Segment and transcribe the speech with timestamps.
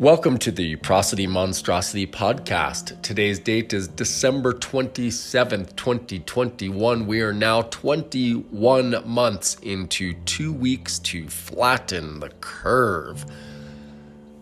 [0.00, 3.02] Welcome to the Prosody Monstrosity podcast.
[3.02, 7.06] Today's date is December 27th, 2021.
[7.06, 13.26] We are now 21 months into two weeks to flatten the curve.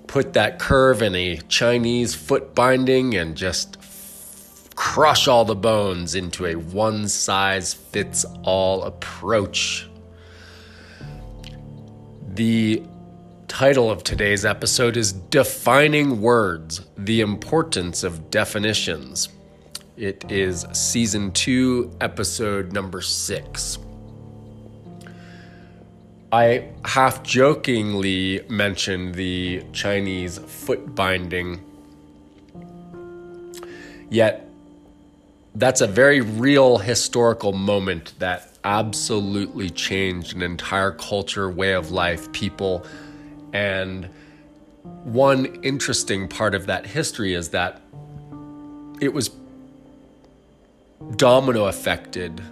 [0.06, 3.78] Put that curve in a Chinese foot binding and just
[4.76, 9.90] crush all the bones into a one size fits all approach.
[12.28, 12.80] The
[13.48, 19.30] title of today's episode is Defining Words The Importance of Definitions.
[19.96, 23.78] It is season two, episode number six.
[26.30, 31.64] I half jokingly mentioned the Chinese foot binding,
[34.10, 34.46] yet,
[35.54, 42.30] that's a very real historical moment that absolutely changed an entire culture, way of life,
[42.32, 42.84] people
[43.52, 44.08] and
[45.04, 47.80] one interesting part of that history is that
[49.00, 49.30] it was
[51.16, 52.42] domino affected.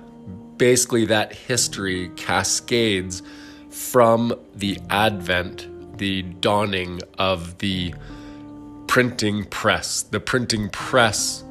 [0.56, 3.22] Basically, that history cascades
[3.70, 7.94] from the advent, the dawning of the
[8.86, 10.03] printing press.
[10.03, 11.44] The printing press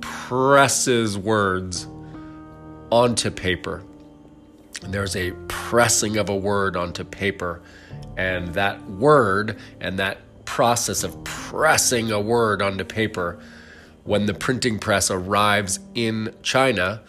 [0.00, 1.86] presses words
[2.90, 3.82] onto paper.
[4.82, 7.62] There's a pressing of a word onto paper
[8.16, 13.38] and that word and that process of pressing a word onto paper,
[14.04, 17.00] when the printing press arrives in China,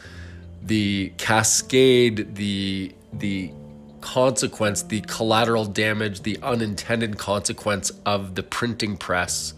[0.64, 3.52] the cascade, the the
[4.02, 9.54] consequence, the collateral damage, the unintended consequence of the printing press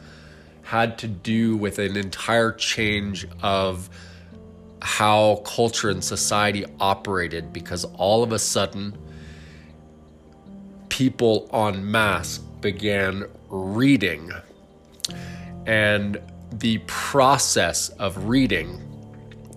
[0.64, 3.90] had to do with an entire change of
[4.82, 8.98] how culture and society operated because all of a sudden
[10.98, 14.32] people en masse began reading.
[15.68, 16.20] And
[16.52, 18.82] the process of reading,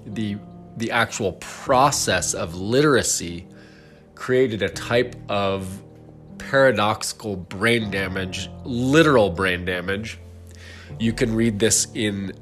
[0.05, 0.37] the,
[0.77, 3.47] the actual process of literacy,
[4.15, 5.83] created a type of
[6.37, 10.19] paradoxical brain damage, literal brain damage.
[10.99, 12.35] You can read this in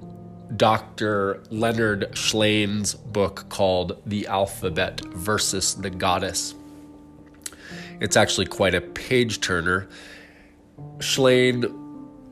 [0.57, 1.45] Dr.
[1.51, 6.57] Leonard Shlain's book called The Alphabet versus the Goddess.
[8.01, 9.89] It's actually quite a page turner.
[10.99, 11.75] Shlain,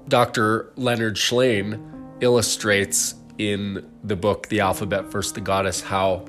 [0.09, 0.73] Dr.
[0.77, 1.83] Leonard Shlain,
[2.21, 6.25] illustrates in the book The Alphabet versus the Goddess how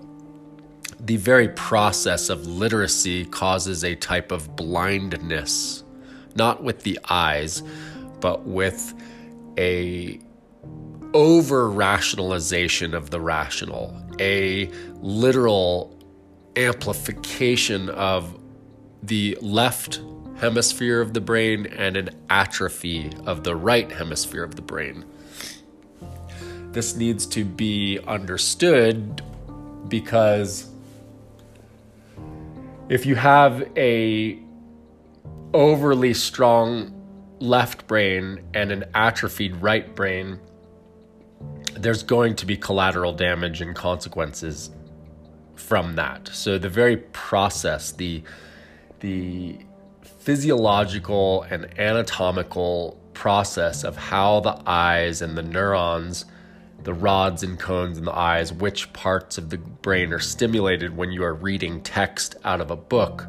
[0.99, 5.83] the very process of literacy causes a type of blindness,
[6.35, 7.61] not with the eyes,
[8.19, 8.93] but with
[9.57, 10.19] a
[11.13, 14.69] over rationalization of the rational, a
[15.01, 15.97] literal
[16.55, 18.37] amplification of
[19.03, 20.01] the left
[20.37, 25.05] hemisphere of the brain and an atrophy of the right hemisphere of the brain.
[26.71, 29.21] This needs to be understood
[29.87, 30.69] because
[32.89, 34.39] if you have a
[35.53, 36.93] overly strong
[37.39, 40.39] left brain and an atrophied right brain,
[41.75, 44.71] there's going to be collateral damage and consequences
[45.55, 46.29] from that.
[46.31, 48.23] So the very process, the
[48.99, 49.57] the
[50.01, 56.25] physiological and anatomical process of how the eyes and the neurons,
[56.83, 61.11] the rods and cones in the eyes, which parts of the brain are stimulated when
[61.11, 63.25] you are reading text out of a book.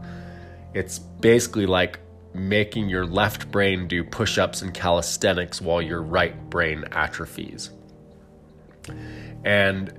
[0.75, 1.99] It's basically like
[2.35, 7.71] making your left brain do push ups and calisthenics while your right brain atrophies.
[9.45, 9.93] And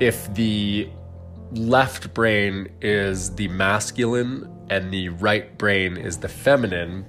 [0.00, 0.88] if the
[1.54, 7.06] left brain is the masculine and the right brain is the feminine,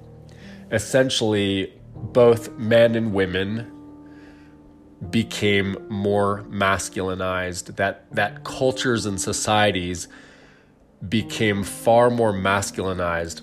[0.72, 3.72] essentially both men and women
[5.10, 7.76] became more masculinized.
[7.76, 10.08] That that cultures and societies
[11.08, 13.42] became far more masculinized.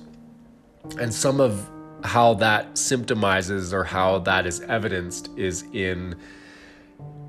[0.98, 1.68] And some of
[2.04, 6.16] how that symptomizes or how that is evidenced is in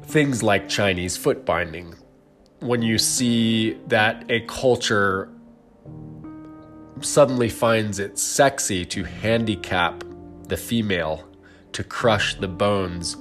[0.05, 1.95] things like Chinese foot binding
[2.63, 5.29] when you see that a culture
[7.01, 10.03] suddenly finds it sexy to handicap
[10.47, 11.27] the female,
[11.73, 13.17] to crush the bones.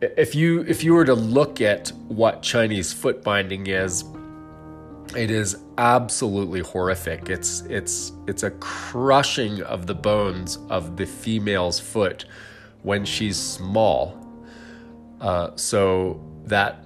[0.00, 4.04] If you if you were to look at what Chinese foot binding is,
[5.16, 7.28] it is absolutely horrific.
[7.28, 12.24] It's it's it's a crushing of the bones of the female's foot
[12.82, 14.18] when she's small.
[15.20, 16.84] Uh, so that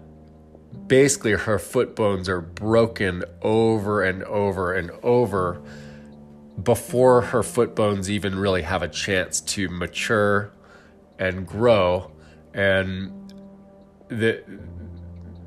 [0.87, 5.63] basically her foot bones are broken over and over and over
[6.63, 10.53] before her foot bones even really have a chance to mature
[11.19, 12.11] and grow.
[12.55, 13.33] And
[14.09, 14.43] the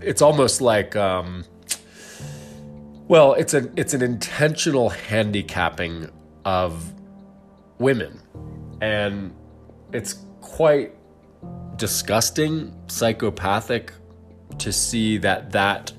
[0.02, 1.44] it's almost like um,
[3.08, 6.10] well it's an it's an intentional handicapping
[6.46, 6.94] of
[7.80, 8.20] women.
[8.82, 9.34] And
[9.92, 10.94] it's quite
[11.76, 13.94] disgusting psychopathic
[14.60, 15.92] to see that that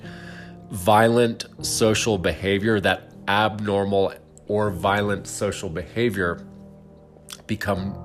[0.71, 4.13] violent social behavior that abnormal
[4.49, 6.45] or violent social behavior
[7.47, 7.97] become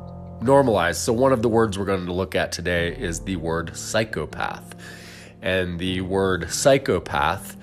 [0.42, 1.00] normalized.
[1.02, 4.76] So, one of the words we're going to look at today is the word psychopath.
[5.42, 7.58] And the word psychopath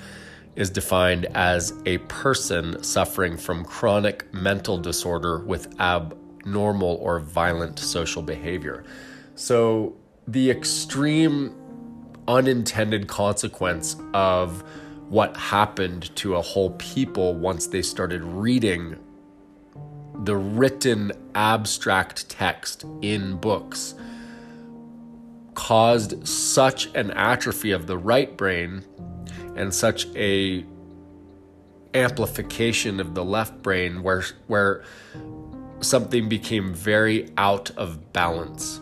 [0.55, 8.23] is defined as a person suffering from chronic mental disorder with abnormal or violent social
[8.23, 8.85] behavior.
[9.35, 9.97] So,
[10.29, 11.55] the extreme
[12.29, 14.63] unintended consequence of
[15.09, 18.97] what happened to a whole people once they started reading
[20.25, 23.95] the written abstract text in books
[25.55, 28.85] caused such an atrophy of the right brain
[29.57, 30.65] and such a
[31.95, 34.83] amplification of the left brain where where
[35.81, 38.81] something became very out of balance.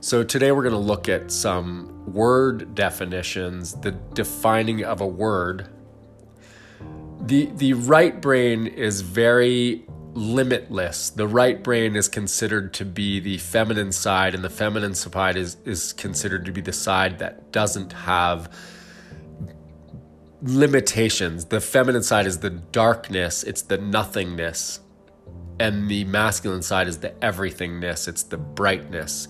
[0.00, 5.68] So today we're going to look at some word definitions, the defining of a word
[7.28, 9.84] the the right brain is very
[10.14, 11.10] limitless.
[11.10, 15.58] The right brain is considered to be the feminine side, and the feminine side is,
[15.64, 18.52] is considered to be the side that doesn't have
[20.42, 21.44] limitations.
[21.46, 24.80] The feminine side is the darkness, it's the nothingness.
[25.60, 29.28] And the masculine side is the everythingness, it's the brightness.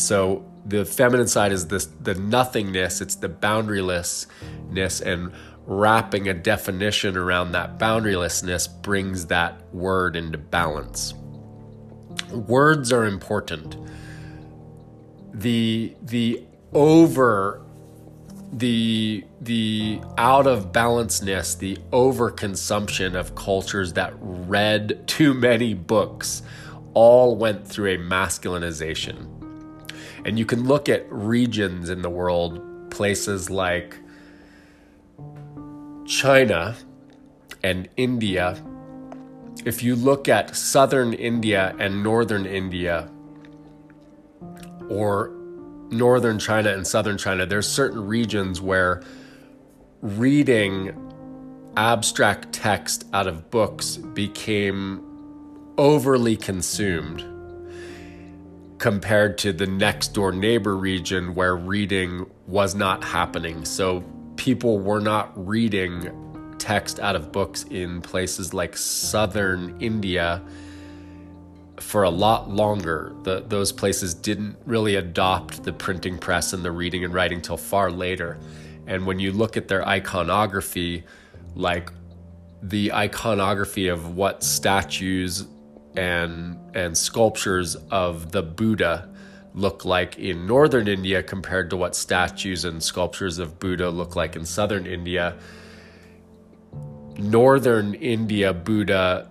[0.00, 5.32] So the feminine side is this the nothingness, it's the boundarylessness and
[5.66, 11.14] wrapping a definition around that boundarylessness brings that word into balance.
[12.32, 13.76] Words are important.
[15.32, 17.62] The the over
[18.52, 26.42] the the out of balancedness, the overconsumption of cultures that read too many books
[26.94, 29.39] all went through a masculinization.
[30.24, 33.96] And you can look at regions in the world, places like
[36.06, 36.76] China
[37.62, 38.62] and India,
[39.64, 43.10] if you look at southern India and northern India,
[44.88, 45.30] or
[45.90, 49.02] northern China and southern China, there's certain regions where
[50.02, 50.96] reading
[51.76, 55.04] abstract text out of books became
[55.78, 57.24] overly consumed
[58.80, 63.62] compared to the next door neighbor region where reading was not happening.
[63.66, 64.02] So
[64.36, 70.42] people were not reading text out of books in places like southern India
[71.78, 73.14] for a lot longer.
[73.22, 77.58] The, those places didn't really adopt the printing press and the reading and writing till
[77.58, 78.38] far later.
[78.86, 81.04] And when you look at their iconography,
[81.54, 81.92] like
[82.62, 85.46] the iconography of what statues
[85.96, 89.08] and and sculptures of the Buddha
[89.54, 94.36] look like in northern India compared to what statues and sculptures of Buddha look like
[94.36, 95.36] in southern India.
[97.18, 99.28] Northern India Buddha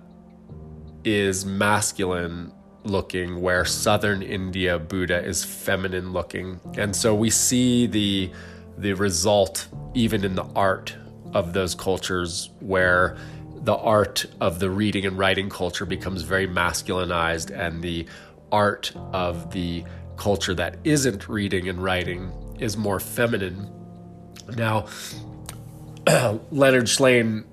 [1.04, 2.52] is masculine
[2.84, 6.60] looking, where southern India Buddha is feminine looking.
[6.78, 8.32] And so we see the
[8.78, 10.96] the result even in the art
[11.34, 13.18] of those cultures where
[13.64, 18.08] the art of the reading and writing culture becomes very masculinized and the
[18.52, 19.84] art of the
[20.18, 23.70] culture that isn't reading and writing is more feminine.
[24.56, 24.88] Now,
[26.52, 27.46] Leonard Shlain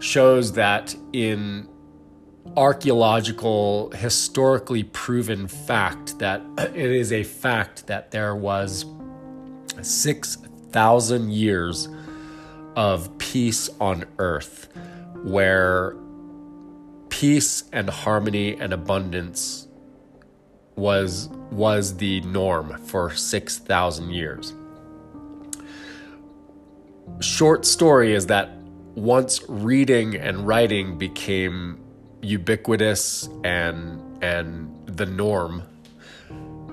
[0.00, 1.68] shows that in
[2.56, 8.84] archaeological, historically proven fact that it is a fact that there was
[9.80, 11.88] 6,000 years
[12.78, 14.68] of peace on earth
[15.24, 15.96] where
[17.08, 19.66] peace and harmony and abundance
[20.76, 24.54] was was the norm for 6000 years.
[27.18, 28.50] Short story is that
[28.94, 31.80] once reading and writing became
[32.22, 35.64] ubiquitous and and the norm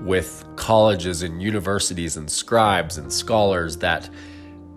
[0.02, 4.08] with colleges and universities and scribes and scholars that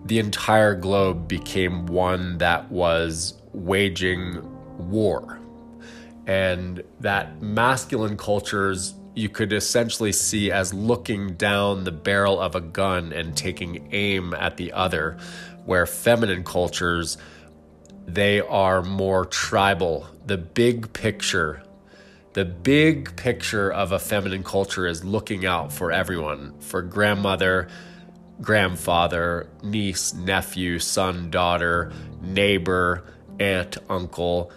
[0.04, 4.40] the entire globe became one that was waging
[4.90, 5.40] war
[6.26, 12.60] and that masculine cultures you could essentially see as looking down the barrel of a
[12.60, 15.18] gun and taking aim at the other,
[15.64, 17.18] where feminine cultures
[18.06, 20.06] they are more tribal.
[20.26, 21.62] The big picture,
[22.32, 27.68] the big picture of a feminine culture is looking out for everyone, for grandmother,
[28.40, 31.92] grandfather, niece, nephew, son, daughter,
[32.22, 33.04] neighbor,
[33.38, 34.50] aunt, uncle.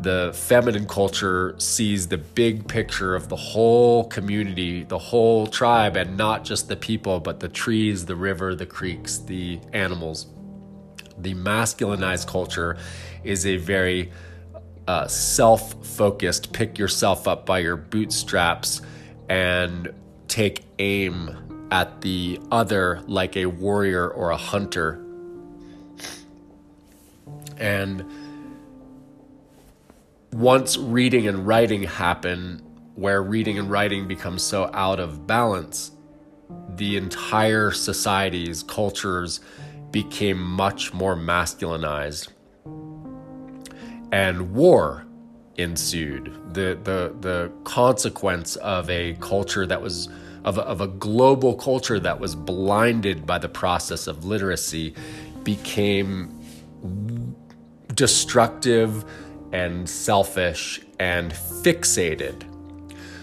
[0.00, 6.16] The feminine culture sees the big picture of the whole community, the whole tribe, and
[6.16, 10.26] not just the people, but the trees, the river, the creeks, the animals.
[11.18, 12.76] The masculinized culture
[13.24, 14.12] is a very
[14.86, 18.82] uh, self focused, pick yourself up by your bootstraps
[19.28, 19.92] and
[20.28, 25.02] take aim at the other like a warrior or a hunter.
[27.58, 28.04] And
[30.32, 32.62] once reading and writing happen,
[32.94, 35.92] where reading and writing become so out of balance,
[36.76, 39.40] the entire societies, cultures
[39.90, 42.28] became much more masculinized.
[44.12, 45.06] And war
[45.56, 46.54] ensued.
[46.54, 50.08] The, the, the consequence of a culture that was,
[50.46, 54.94] of a, of a global culture that was blinded by the process of literacy
[55.42, 56.32] became
[57.94, 59.04] destructive
[59.52, 62.44] and selfish and fixated.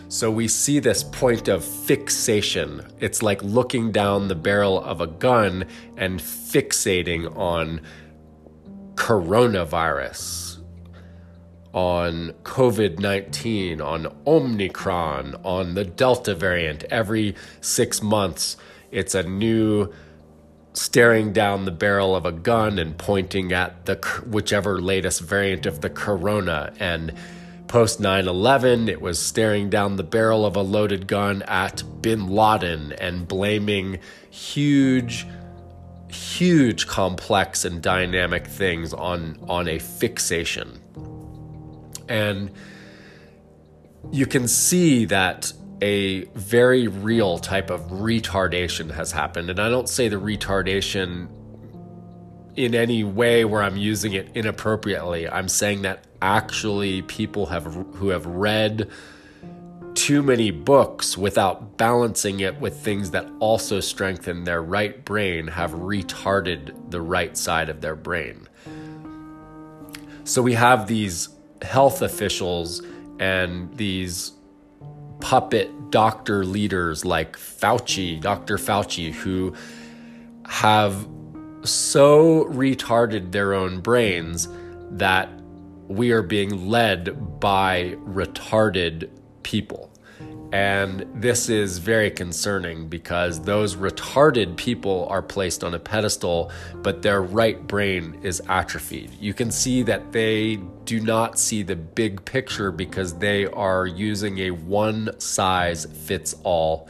[0.09, 2.85] So we see this point of fixation.
[2.99, 5.65] It's like looking down the barrel of a gun
[5.97, 7.81] and fixating on
[8.95, 10.42] coronavirus,
[11.73, 16.83] on COVID 19, on Omicron, on the Delta variant.
[16.85, 18.57] Every six months,
[18.91, 19.91] it's a new
[20.73, 23.95] staring down the barrel of a gun and pointing at the
[24.27, 27.13] whichever latest variant of the corona and
[27.73, 32.27] Post 9 11, it was staring down the barrel of a loaded gun at bin
[32.27, 33.97] Laden and blaming
[34.29, 35.25] huge,
[36.07, 40.79] huge, complex, and dynamic things on, on a fixation.
[42.07, 42.51] And
[44.11, 49.49] you can see that a very real type of retardation has happened.
[49.49, 51.27] And I don't say the retardation
[52.55, 55.27] in any way where I'm using it inappropriately.
[55.27, 58.89] I'm saying that actually people have who have read
[59.95, 65.71] too many books without balancing it with things that also strengthen their right brain have
[65.71, 68.47] retarded the right side of their brain.
[70.23, 71.29] So we have these
[71.63, 72.81] health officials
[73.19, 74.33] and these
[75.19, 78.57] puppet doctor leaders like Fauci, Dr.
[78.57, 79.53] Fauci, who
[80.45, 81.07] have
[81.63, 84.49] so retarded their own brains
[84.91, 85.29] that
[85.87, 89.09] we are being led by retarded
[89.43, 89.82] people.
[90.53, 97.01] And this is very concerning because those retarded people are placed on a pedestal, but
[97.01, 99.09] their right brain is atrophied.
[99.19, 104.37] You can see that they do not see the big picture because they are using
[104.41, 106.87] a one size fits all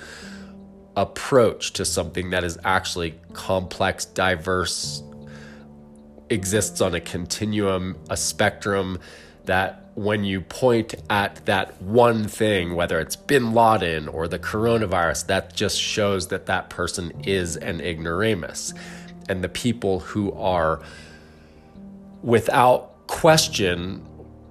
[0.98, 5.03] approach to something that is actually complex, diverse,
[6.29, 9.00] exists on a continuum, a spectrum
[9.46, 15.27] that when you point at that one thing, whether it's bin Laden or the coronavirus,
[15.27, 18.73] that just shows that that person is an ignoramus.
[19.29, 20.81] And the people who are
[22.23, 24.05] without question,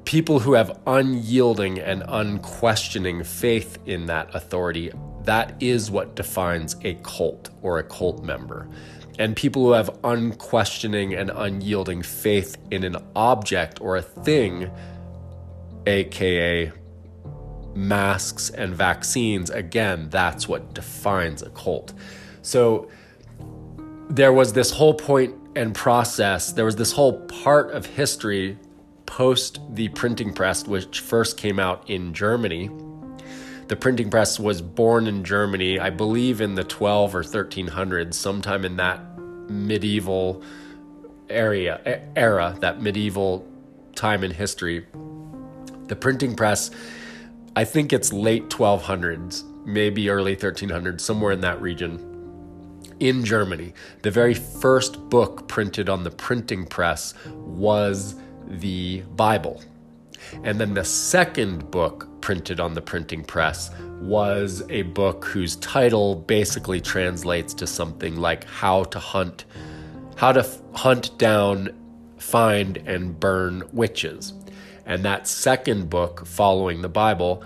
[0.04, 4.92] people who have unyielding and unquestioning faith in that authority,
[5.25, 8.68] that is what defines a cult or a cult member
[9.18, 14.70] and people who have unquestioning and unyielding faith in an object or a thing,
[15.86, 16.72] aka
[17.74, 21.92] masks and vaccines, again, that's what defines a cult.
[22.42, 22.90] So
[24.10, 28.58] there was this whole point and process, there was this whole part of history
[29.06, 32.70] post the printing press, which first came out in Germany.
[33.68, 38.64] The printing press was born in Germany, I believe in the 12 or 1300s, sometime
[38.64, 39.00] in that
[39.50, 40.42] medieval
[41.28, 43.46] area era, that medieval
[43.94, 44.86] time in history.
[45.92, 46.70] The printing press,
[47.54, 52.00] I think it's late 1200s, maybe early 1300s, somewhere in that region.
[52.99, 58.14] In Germany, the very first book printed on the printing press was
[58.49, 59.62] the Bible.
[60.44, 63.70] And then the second book printed on the printing press
[64.00, 69.44] was a book whose title basically translates to something like How to Hunt
[70.16, 71.68] How to F- Hunt Down,
[72.16, 74.32] Find and Burn Witches.
[74.92, 77.42] And that second book following the Bible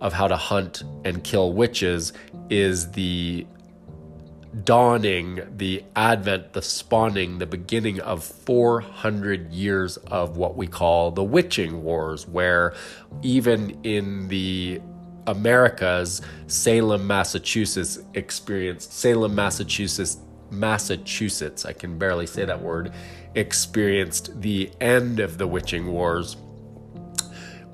[0.00, 2.12] of how to hunt and kill witches
[2.50, 3.44] is the
[4.62, 11.24] dawning, the advent, the spawning, the beginning of 400 years of what we call the
[11.24, 12.74] witching wars, where
[13.22, 14.80] even in the
[15.26, 20.18] Americas, Salem, Massachusetts experienced Salem, Massachusetts,
[20.52, 22.92] Massachusetts, I can barely say that word,
[23.34, 26.36] experienced the end of the witching wars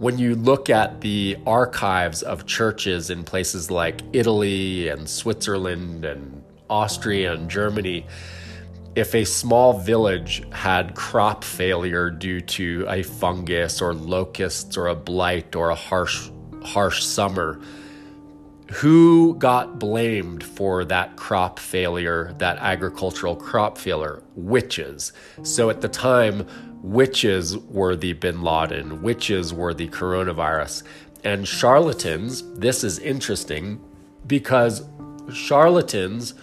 [0.00, 6.42] when you look at the archives of churches in places like Italy and Switzerland and
[6.70, 8.06] Austria and Germany,
[8.96, 14.94] if a small village had crop failure due to a fungus or locusts or a
[14.94, 16.30] blight or a harsh
[16.64, 17.60] harsh summer,
[18.70, 24.22] who got blamed for that crop failure, that agricultural crop failure?
[24.34, 25.12] Witches.
[25.42, 26.46] So at the time,
[26.82, 30.82] witches were the bin Laden, witches were the coronavirus.
[31.24, 33.80] And charlatans, this is interesting
[34.26, 34.84] because
[35.32, 36.34] charlatans,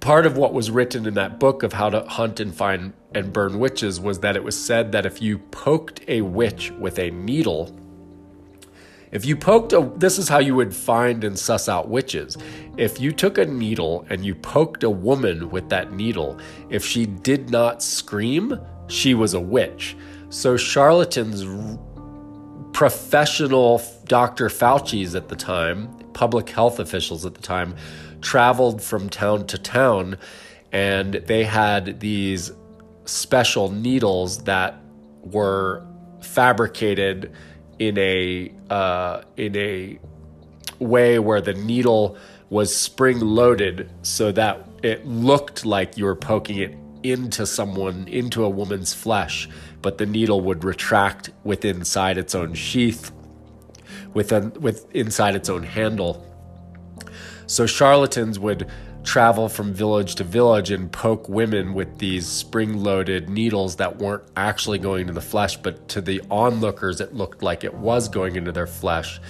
[0.00, 3.32] part of what was written in that book of how to hunt and find and
[3.32, 7.10] burn witches was that it was said that if you poked a witch with a
[7.10, 7.74] needle,
[9.10, 12.36] if you poked a, this is how you would find and suss out witches.
[12.76, 17.06] If you took a needle and you poked a woman with that needle, if she
[17.06, 19.96] did not scream, she was a witch.
[20.30, 21.44] So charlatans,
[22.72, 24.48] professional Dr.
[24.48, 27.74] Fauci's at the time, public health officials at the time,
[28.20, 30.18] traveled from town to town
[30.72, 32.52] and they had these
[33.04, 34.78] special needles that
[35.22, 35.86] were
[36.20, 37.32] fabricated
[37.78, 39.98] in a uh, in a
[40.78, 42.16] way where the needle
[42.50, 46.76] was spring loaded so that it looked like you were poking it
[47.10, 49.48] into someone, into a woman's flesh,
[49.82, 53.12] but the needle would retract with inside its own sheath,
[54.14, 56.22] within with inside its own handle.
[57.46, 58.68] So charlatans would
[59.04, 64.24] travel from village to village and poke women with these spring loaded needles that weren't
[64.36, 68.34] actually going to the flesh, but to the onlookers, it looked like it was going
[68.34, 69.20] into their flesh.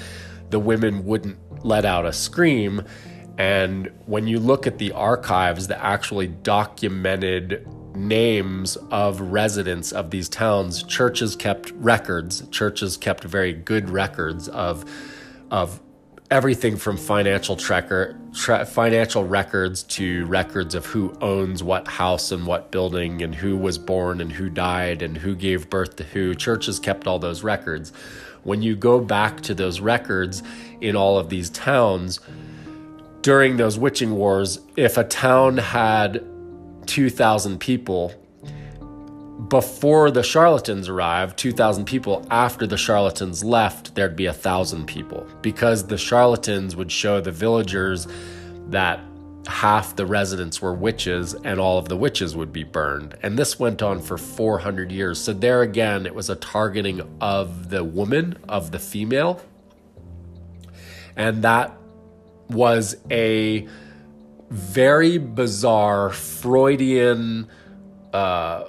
[0.49, 2.83] The women wouldn't let out a scream
[3.39, 10.29] and when you look at the archives that actually documented names of residents of these
[10.29, 12.47] towns, churches kept records.
[12.49, 14.85] Churches kept very good records of
[15.51, 15.81] of
[16.31, 22.47] everything from financial tracker tra- financial records to records of who owns what house and
[22.47, 26.35] what building and who was born and who died and who gave birth to who
[26.35, 27.93] churches kept all those records
[28.43, 30.43] when you go back to those records
[30.81, 32.19] in all of these towns
[33.27, 36.25] during those witching wars, if a town had
[36.87, 38.15] 2,000 people,
[39.49, 45.89] before the charlatans arrived, 2,000 people, after the charlatans left, there'd be 1,000 people because
[45.89, 48.07] the charlatans would show the villagers
[48.69, 49.01] that
[49.49, 53.17] half the residents were witches and all of the witches would be burned.
[53.25, 55.21] And this went on for 400 years.
[55.21, 59.43] So, there again, it was a targeting of the woman, of the female.
[61.17, 61.77] And that
[62.49, 63.67] was a
[64.51, 67.49] very bizarre Freudian
[68.13, 68.65] uh,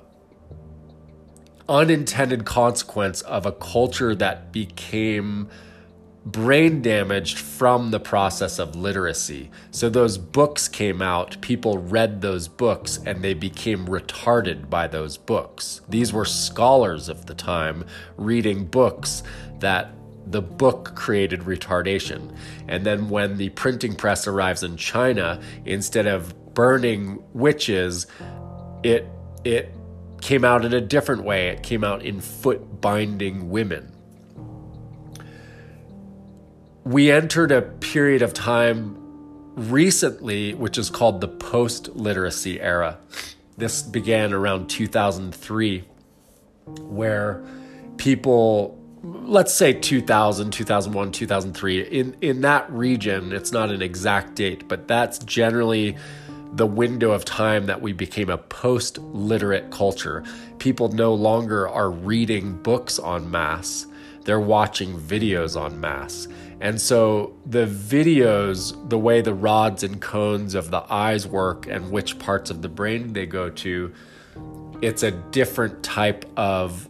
[1.69, 5.49] unintended consequence of a culture that became
[6.25, 9.49] brain damaged from the process of literacy.
[9.71, 15.15] So those books came out, people read those books, and they became retarded by those
[15.15, 15.81] books.
[15.87, 17.85] These were scholars of the time
[18.17, 19.23] reading books
[19.59, 19.91] that
[20.29, 22.35] the book created retardation.
[22.67, 28.07] And then when the printing press arrives in China, instead of burning witches,
[28.83, 29.07] it
[29.43, 29.73] it
[30.21, 31.49] came out in a different way.
[31.49, 33.91] It came out in foot binding women.
[36.83, 39.03] We entered a period of time
[39.55, 42.97] recently which is called the post literacy era.
[43.57, 45.83] This began around 2003
[46.81, 47.43] where
[47.97, 48.76] people
[49.07, 54.87] let's say 2000 2001 2003 in in that region it's not an exact date but
[54.87, 55.95] that's generally
[56.53, 60.23] the window of time that we became a post literate culture.
[60.59, 63.85] People no longer are reading books on mass
[64.27, 66.27] they're watching videos on mass
[66.59, 71.91] and so the videos the way the rods and cones of the eyes work and
[71.91, 73.93] which parts of the brain they go to
[74.81, 76.89] it's a different type of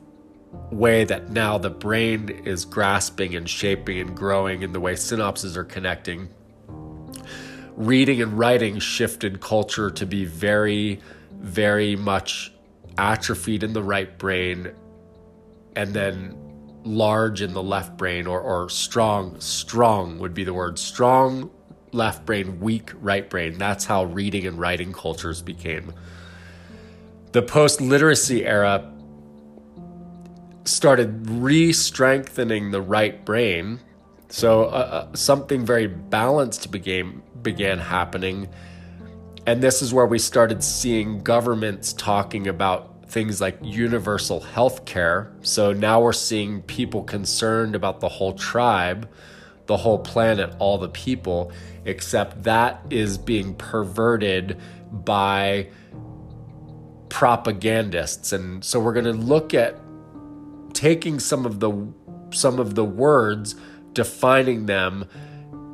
[0.71, 5.55] way that now the brain is grasping and shaping and growing in the way synapses
[5.55, 6.29] are connecting.
[7.75, 10.99] Reading and writing shifted culture to be very,
[11.31, 12.51] very much
[12.97, 14.71] atrophied in the right brain
[15.75, 16.35] and then
[16.83, 21.51] large in the left brain or, or strong strong would be the word strong
[21.91, 23.57] left brain, weak right brain.
[23.57, 25.93] That's how reading and writing cultures became.
[27.31, 28.91] The post literacy era
[30.67, 33.79] started re strengthening the right brain.
[34.29, 38.49] So uh, uh, something very balanced began, began happening.
[39.45, 45.31] And this is where we started seeing governments talking about things like universal health care.
[45.41, 49.09] So now we're seeing people concerned about the whole tribe,
[49.67, 51.53] the whole planet, all the people,
[51.85, 54.57] except that is being perverted
[54.91, 55.69] by
[57.07, 58.33] propagandists.
[58.33, 59.79] And so we're going to look at
[60.73, 61.71] taking some of the
[62.31, 63.55] some of the words
[63.93, 65.05] defining them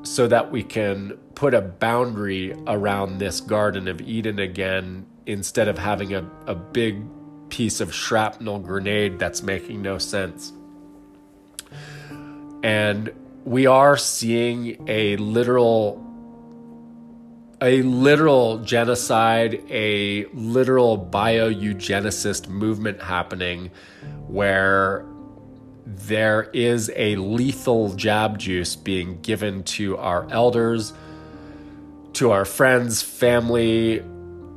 [0.03, 5.77] so that we can put a boundary around this garden of Eden again instead of
[5.77, 7.03] having a, a big
[7.49, 10.53] piece of shrapnel grenade that's making no sense.
[12.63, 13.12] And
[13.45, 16.01] we are seeing a literal
[17.62, 23.71] a literal genocide, a literal bioeugenicist movement happening
[24.34, 25.06] where
[25.86, 30.91] there is a lethal jab juice being given to our elders,
[32.13, 34.00] to our friends, family,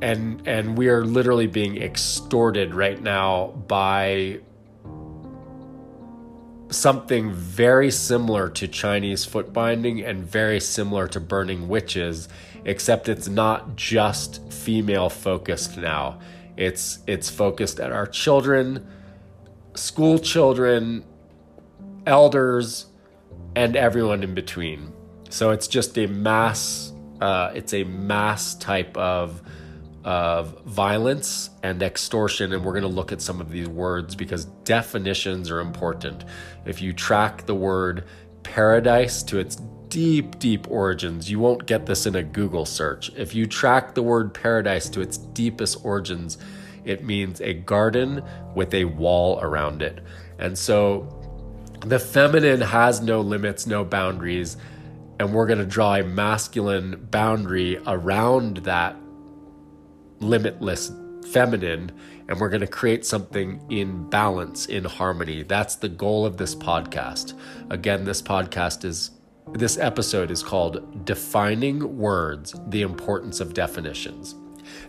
[0.01, 4.39] and and we are literally being extorted right now by
[6.69, 12.27] something very similar to Chinese foot binding and very similar to burning witches
[12.65, 16.19] except it's not just female focused now.
[16.57, 18.87] It's it's focused at our children
[19.77, 21.03] school children
[22.05, 22.87] elders
[23.55, 24.91] and everyone in between
[25.29, 29.41] so it's just a mass uh, it's a mass type of
[30.07, 34.45] of violence and extortion, and we're going to look at some of these words because
[34.63, 36.23] definitions are important.
[36.65, 38.05] If you track the word
[38.41, 39.57] paradise to its
[39.89, 43.11] deep, deep origins, you won't get this in a Google search.
[43.17, 46.37] If you track the word paradise to its deepest origins,
[46.87, 48.23] it means a garden
[48.55, 49.99] with a wall around it.
[50.39, 51.13] And so
[51.81, 54.57] the feminine has no limits, no boundaries,
[55.19, 58.95] and we're going to draw a masculine boundary around that
[60.19, 60.91] limitless
[61.31, 61.91] feminine
[62.29, 65.43] and we're going to create something in balance in harmony.
[65.43, 67.33] That's the goal of this podcast.
[67.69, 69.11] Again this podcast is
[69.53, 74.35] this episode is called defining words the importance of definitions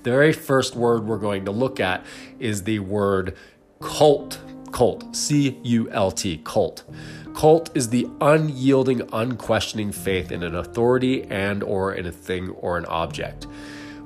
[0.02, 2.04] the very first word we're going to look at
[2.38, 3.36] is the word
[3.80, 4.40] cult.
[4.72, 5.16] Cult.
[5.16, 6.84] C-u-l-t cult.
[7.34, 12.76] Cult is the unyielding unquestioning faith in an authority and or in a thing or
[12.76, 13.46] an object.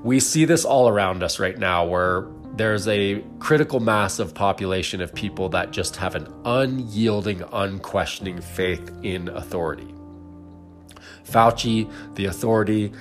[0.02, 2.26] We see this all around us right now where
[2.56, 8.90] there's a critical mass of population of people that just have an unyielding, unquestioning faith
[9.02, 9.94] in authority.
[11.24, 12.92] Fauci, the authority,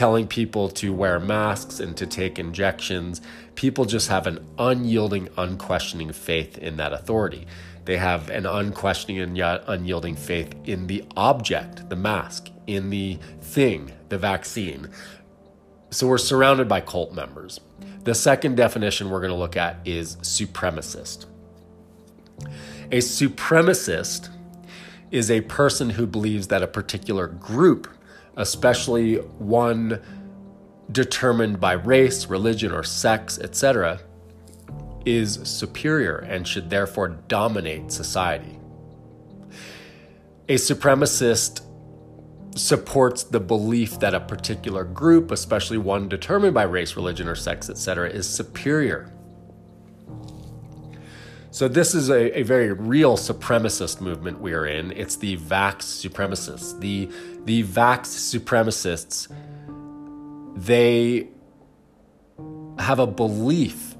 [0.00, 3.20] telling people to wear masks and to take injections,
[3.54, 7.46] people just have an unyielding, unquestioning faith in that authority.
[7.84, 13.18] They have an unquestioning and yet unyielding faith in the object, the mask, in the
[13.42, 14.88] thing, the vaccine.
[15.90, 17.60] So we're surrounded by cult members.
[18.04, 21.26] The second definition we're going to look at is supremacist.
[22.90, 24.30] A supremacist
[25.10, 27.86] is a person who believes that a particular group,
[28.36, 30.00] especially one
[30.90, 34.00] determined by race, religion, or sex, etc.,
[35.06, 38.58] is superior and should therefore dominate society.
[40.48, 41.62] A supremacist
[42.56, 47.70] supports the belief that a particular group, especially one determined by race, religion, or sex,
[47.70, 49.12] etc., is superior.
[51.52, 54.92] So, this is a, a very real supremacist movement we are in.
[54.92, 56.78] It's the Vax supremacists.
[56.78, 57.10] The,
[57.44, 59.26] the Vax supremacists,
[60.54, 61.28] they
[62.78, 63.96] have a belief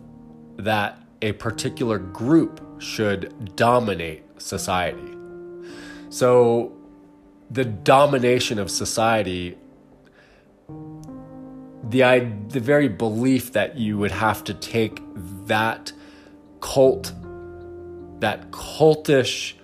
[0.58, 5.16] that a particular group should dominate society.
[6.08, 6.72] So,
[7.50, 9.58] the domination of society
[11.82, 12.02] the
[12.48, 15.00] the very belief that you would have to take
[15.46, 15.92] that
[16.60, 17.12] cult
[18.20, 19.54] that cultish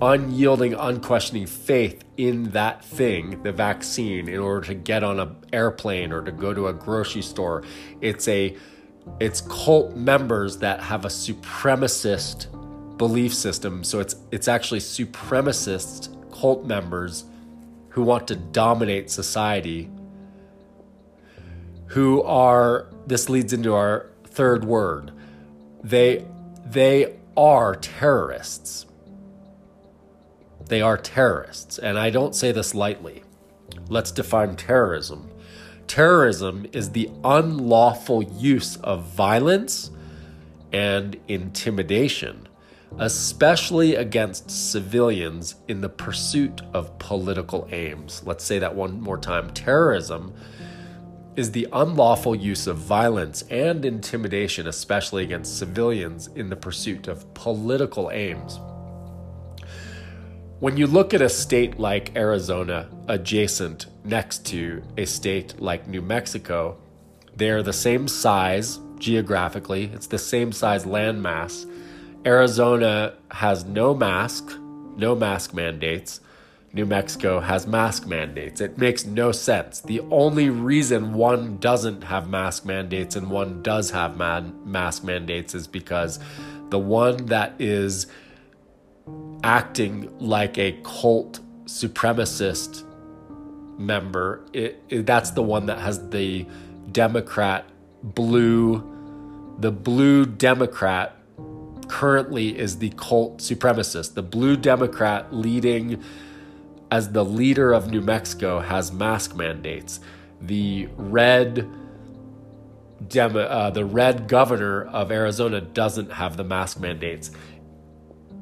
[0.00, 6.12] unyielding unquestioning faith in that thing the vaccine in order to get on an airplane
[6.12, 7.64] or to go to a grocery store.
[8.00, 8.56] It's a
[9.18, 12.46] it's cult members that have a supremacist
[12.96, 13.82] belief system.
[13.82, 17.24] So it's it's actually supremacist cult members
[17.92, 19.90] who want to dominate society,
[21.88, 25.12] who are, this leads into our third word,
[25.84, 26.24] they,
[26.64, 28.86] they are terrorists.
[30.68, 31.78] They are terrorists.
[31.78, 33.22] And I don't say this lightly.
[33.88, 35.30] Let's define terrorism.
[35.86, 39.90] Terrorism is the unlawful use of violence
[40.72, 42.48] and intimidation,
[42.98, 48.22] especially against civilians in the pursuit of political aims.
[48.24, 49.50] Let's say that one more time.
[49.50, 50.32] Terrorism
[51.36, 57.32] is the unlawful use of violence and intimidation, especially against civilians in the pursuit of
[57.34, 58.58] political aims.
[60.60, 66.02] When you look at a state like Arizona adjacent next to a state like New
[66.02, 66.76] Mexico,
[67.34, 71.68] they're the same size geographically, it's the same size landmass.
[72.24, 74.56] Arizona has no mask,
[74.96, 76.20] no mask mandates.
[76.74, 78.62] New Mexico has mask mandates.
[78.62, 79.80] It makes no sense.
[79.80, 85.54] The only reason one doesn't have mask mandates and one does have man- mask mandates
[85.54, 86.18] is because
[86.70, 88.06] the one that is
[89.44, 92.84] acting like a cult supremacist
[93.78, 96.46] member, it, it, that's the one that has the
[96.90, 97.66] Democrat
[98.02, 98.82] blue,
[99.58, 101.16] the blue Democrat
[101.88, 104.14] currently is the cult supremacist.
[104.14, 106.02] The blue Democrat leading
[106.92, 109.98] as the leader of New Mexico has mask mandates.
[110.42, 111.66] The red
[113.08, 117.30] Demo, uh, the red governor of Arizona doesn't have the mask mandates.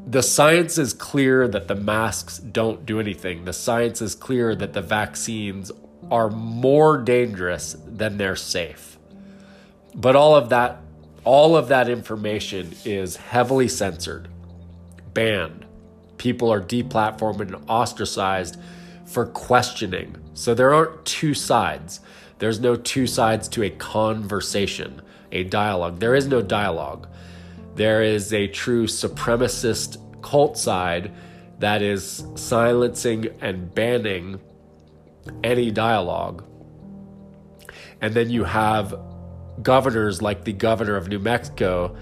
[0.05, 3.45] The science is clear that the masks don't do anything.
[3.45, 5.71] The science is clear that the vaccines
[6.11, 8.99] are more dangerous than they're safe.
[9.95, 10.83] But all of that
[11.23, 14.29] all of that information is heavily censored,
[15.15, 15.67] banned
[16.21, 18.59] people are deplatformed and ostracized
[19.07, 20.15] for questioning.
[20.35, 22.01] So there aren't two sides.
[22.39, 25.01] There's no two sides to a conversation,
[25.33, 25.99] a dialogue.
[25.99, 27.09] There is no dialogue.
[27.75, 31.11] There is a true supremacist cult side
[31.59, 34.41] that is silencing and banning
[35.43, 36.45] any dialogue.
[38.03, 38.95] And then you have
[39.63, 41.97] governors like the governor of New Mexico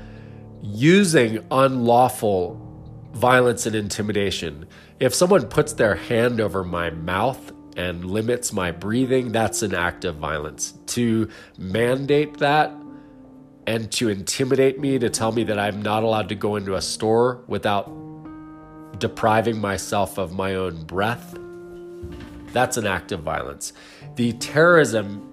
[0.61, 2.67] using unlawful
[3.12, 4.66] violence and intimidation.
[5.01, 10.05] If someone puts their hand over my mouth and limits my breathing, that's an act
[10.05, 10.75] of violence.
[10.87, 12.73] To mandate that
[13.66, 16.83] and to intimidate me, to tell me that I'm not allowed to go into a
[16.83, 17.90] store without
[18.99, 21.37] depriving myself of my own breath,
[22.53, 23.73] that's an act of violence.
[24.16, 25.31] The terrorism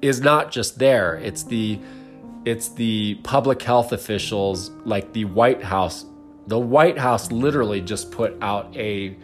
[0.00, 1.80] is not just there, it's the
[2.44, 6.04] it's the public health officials like the White House
[6.46, 9.16] the White House literally just put out a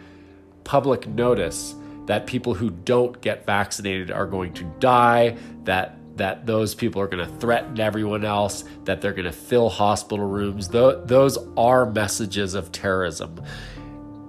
[0.63, 6.75] public notice that people who don't get vaccinated are going to die, that that those
[6.75, 10.67] people are going to threaten everyone else, that they're going to fill hospital rooms.
[10.67, 13.43] those are messages of terrorism.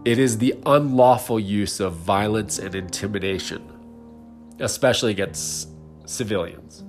[0.07, 3.71] It is the unlawful use of violence and intimidation,
[4.61, 5.69] especially against
[6.07, 6.84] civilians.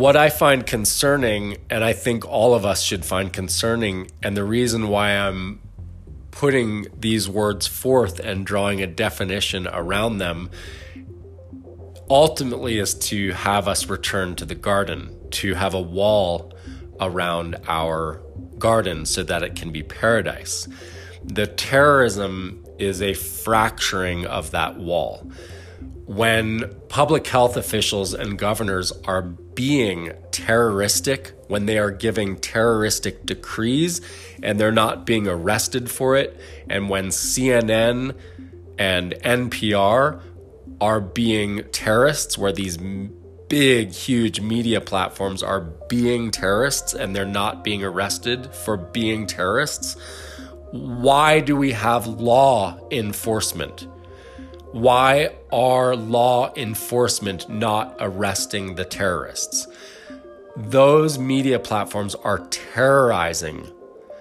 [0.00, 4.44] What I find concerning, and I think all of us should find concerning, and the
[4.44, 5.60] reason why I'm
[6.30, 10.48] putting these words forth and drawing a definition around them
[12.08, 16.54] ultimately is to have us return to the garden, to have a wall
[16.98, 18.22] around our
[18.58, 20.66] garden so that it can be paradise.
[21.22, 25.30] The terrorism is a fracturing of that wall
[26.10, 34.00] when public health officials and governors are being terroristic, when they are giving terroristic decrees
[34.42, 36.36] and they're not being arrested for it,
[36.68, 38.16] and when CNN
[38.76, 40.20] and NPR
[40.80, 42.76] are being terrorists, where these
[43.46, 49.94] big, huge media platforms are being terrorists and they're not being arrested for being terrorists,
[50.72, 53.86] why do we have law enforcement?
[54.72, 59.66] Why are law enforcement not arresting the terrorists?
[60.56, 63.66] Those media platforms are terrorizing.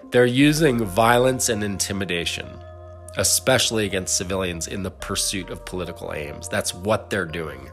[0.09, 2.47] They're using violence and intimidation,
[3.15, 6.49] especially against civilians in the pursuit of political aims.
[6.49, 7.69] That's what they're doing.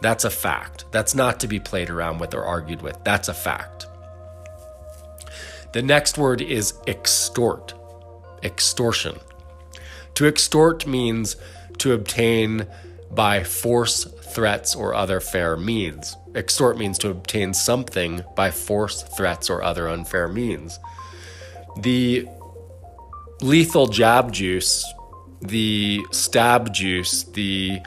[0.00, 0.84] That's a fact.
[0.92, 3.02] That's not to be played around with or argued with.
[3.02, 3.88] That's a fact.
[5.72, 7.74] The next word is extort,
[8.44, 9.18] extortion.
[10.14, 11.36] To extort means
[11.80, 12.66] to obtain
[13.10, 16.16] by force, threats, or other fair means.
[16.34, 20.78] Extort means to obtain something by force, threats, or other unfair means.
[21.76, 22.28] The
[23.40, 24.84] lethal jab juice,
[25.40, 27.80] the stab juice, the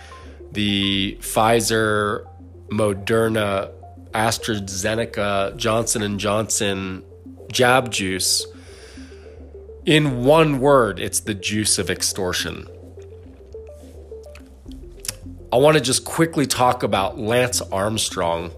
[0.51, 2.27] the Pfizer
[2.69, 3.71] Moderna,
[4.13, 7.03] AstraZeneca, Johnson and Johnson
[7.51, 8.45] jab juice.
[9.85, 12.67] In one word, it's the juice of extortion.
[15.53, 18.49] I want to just quickly talk about Lance Armstrong.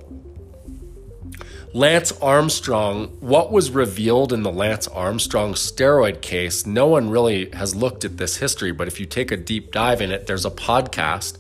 [1.74, 7.76] Lance Armstrong, what was revealed in the Lance Armstrong steroid case, no one really has
[7.76, 10.50] looked at this history, but if you take a deep dive in it, there's a
[10.50, 11.38] podcast.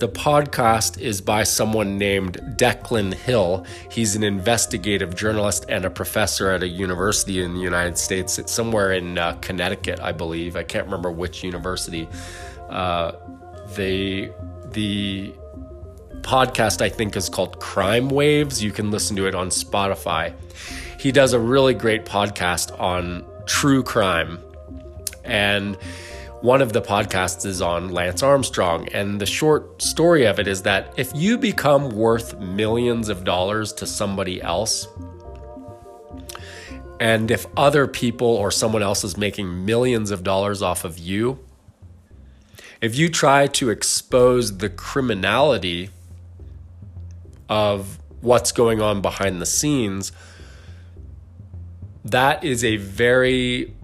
[0.00, 3.64] The podcast is by someone named Declan Hill.
[3.92, 8.36] He's an investigative journalist and a professor at a university in the United States.
[8.40, 10.56] It's somewhere in uh, Connecticut, I believe.
[10.56, 12.08] I can't remember which university.
[12.68, 13.12] Uh,
[13.76, 14.32] they
[14.72, 15.32] the
[16.20, 18.62] podcast I think is called Crime Waves.
[18.62, 20.34] You can listen to it on Spotify.
[20.98, 24.38] He does a really great podcast on true crime.
[25.24, 25.76] And
[26.40, 28.88] one of the podcasts is on Lance Armstrong.
[28.92, 33.72] And the short story of it is that if you become worth millions of dollars
[33.74, 34.86] to somebody else,
[37.00, 41.38] and if other people or someone else is making millions of dollars off of you,
[42.80, 45.90] if you try to expose the criminality
[47.48, 50.12] of what's going on behind the scenes,
[52.04, 53.74] that is a very,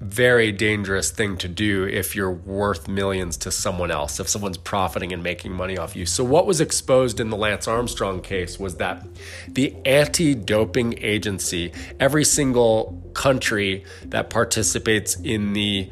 [0.00, 5.12] very dangerous thing to do if you're worth millions to someone else, if someone's profiting
[5.12, 6.04] and making money off you.
[6.04, 9.06] So, what was exposed in the Lance Armstrong case was that
[9.48, 15.90] the anti doping agency, every single country that participates in the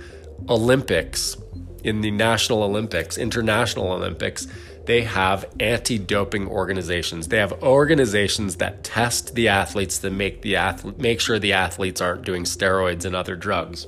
[0.48, 1.37] Olympics,
[1.84, 4.46] in the National Olympics, International Olympics,
[4.86, 7.28] they have anti-doping organizations.
[7.28, 12.00] They have organizations that test the athletes to make the athlete make sure the athletes
[12.00, 13.86] aren't doing steroids and other drugs.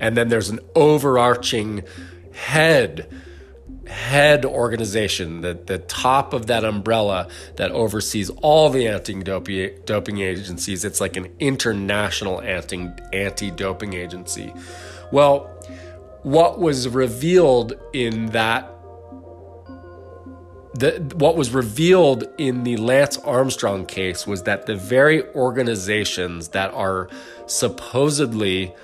[0.00, 1.84] And then there's an overarching
[2.32, 3.08] head
[3.86, 10.84] head organization, the, the top of that umbrella that oversees all the anti-doping agencies.
[10.84, 14.52] It's like an international anti anti-doping agency.
[15.10, 15.51] Well,
[16.22, 18.68] what was revealed in that
[20.74, 26.72] the, what was revealed in the Lance Armstrong case was that the very organizations that
[26.72, 27.10] are
[27.46, 28.74] supposedly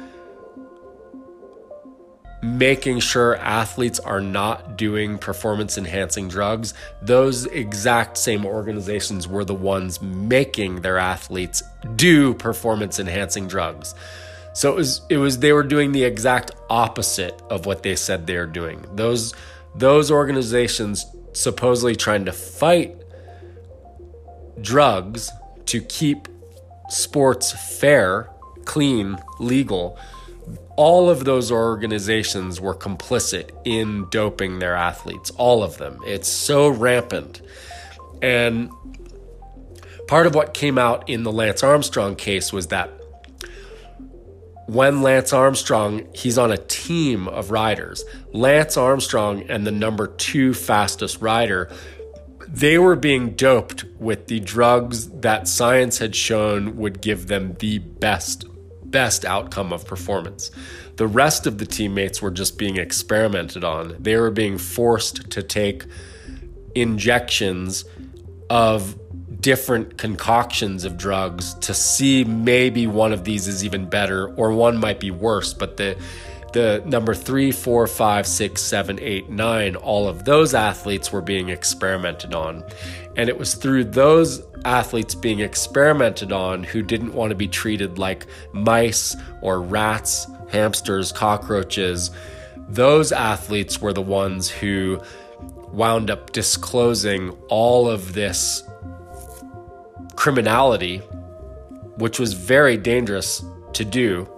[2.42, 9.54] making sure athletes are not doing performance enhancing drugs, those exact same organizations were the
[9.54, 11.62] ones making their athletes
[11.96, 13.94] do performance enhancing drugs.
[14.54, 18.26] So it was it was they were doing the exact opposite of what they said
[18.26, 18.84] they were doing.
[18.94, 19.34] Those
[19.74, 22.96] those organizations supposedly trying to fight
[24.60, 25.30] drugs
[25.66, 26.28] to keep
[26.88, 28.30] sports fair,
[28.64, 29.98] clean, legal.
[30.76, 36.00] All of those organizations were complicit in doping their athletes, all of them.
[36.06, 37.42] It's so rampant.
[38.22, 38.70] And
[40.06, 42.90] part of what came out in the Lance Armstrong case was that
[44.68, 48.04] when Lance Armstrong, he's on a team of riders.
[48.34, 51.70] Lance Armstrong and the number two fastest rider,
[52.46, 57.78] they were being doped with the drugs that science had shown would give them the
[57.78, 58.44] best,
[58.90, 60.50] best outcome of performance.
[60.96, 63.96] The rest of the teammates were just being experimented on.
[63.98, 65.86] They were being forced to take
[66.74, 67.86] injections
[68.50, 68.98] of
[69.40, 74.78] different concoctions of drugs to see maybe one of these is even better or one
[74.78, 75.54] might be worse.
[75.54, 75.96] But the
[76.52, 81.50] the number three, four, five, six, seven, eight, nine, all of those athletes were being
[81.50, 82.64] experimented on.
[83.16, 87.98] And it was through those athletes being experimented on who didn't want to be treated
[87.98, 92.10] like mice or rats, hamsters, cockroaches.
[92.68, 95.02] Those athletes were the ones who
[95.72, 98.62] wound up disclosing all of this
[100.18, 100.98] criminality,
[101.96, 103.40] which was very dangerous
[103.72, 104.28] to do,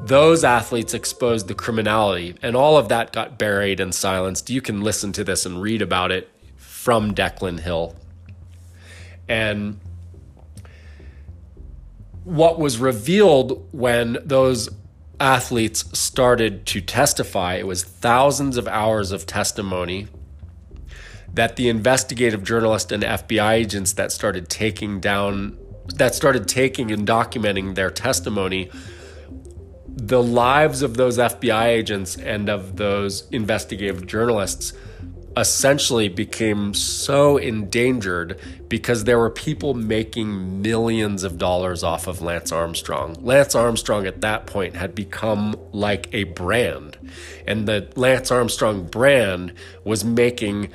[0.00, 4.48] those athletes exposed the criminality, and all of that got buried and silenced.
[4.48, 7.94] You can listen to this and read about it from Declan Hill.
[9.28, 9.78] And
[12.24, 14.70] what was revealed when those
[15.20, 20.08] athletes started to testify, it was thousands of hours of testimony
[21.34, 25.58] that the investigative journalist and FBI agents that started taking down,
[25.96, 28.70] that started taking and documenting their testimony,
[29.86, 34.72] the lives of those FBI agents and of those investigative journalists
[35.36, 42.52] essentially became so endangered because there were people making millions of dollars off of Lance
[42.52, 43.16] Armstrong.
[43.20, 46.96] Lance Armstrong at that point had become like a brand,
[47.46, 50.70] and the Lance Armstrong brand was making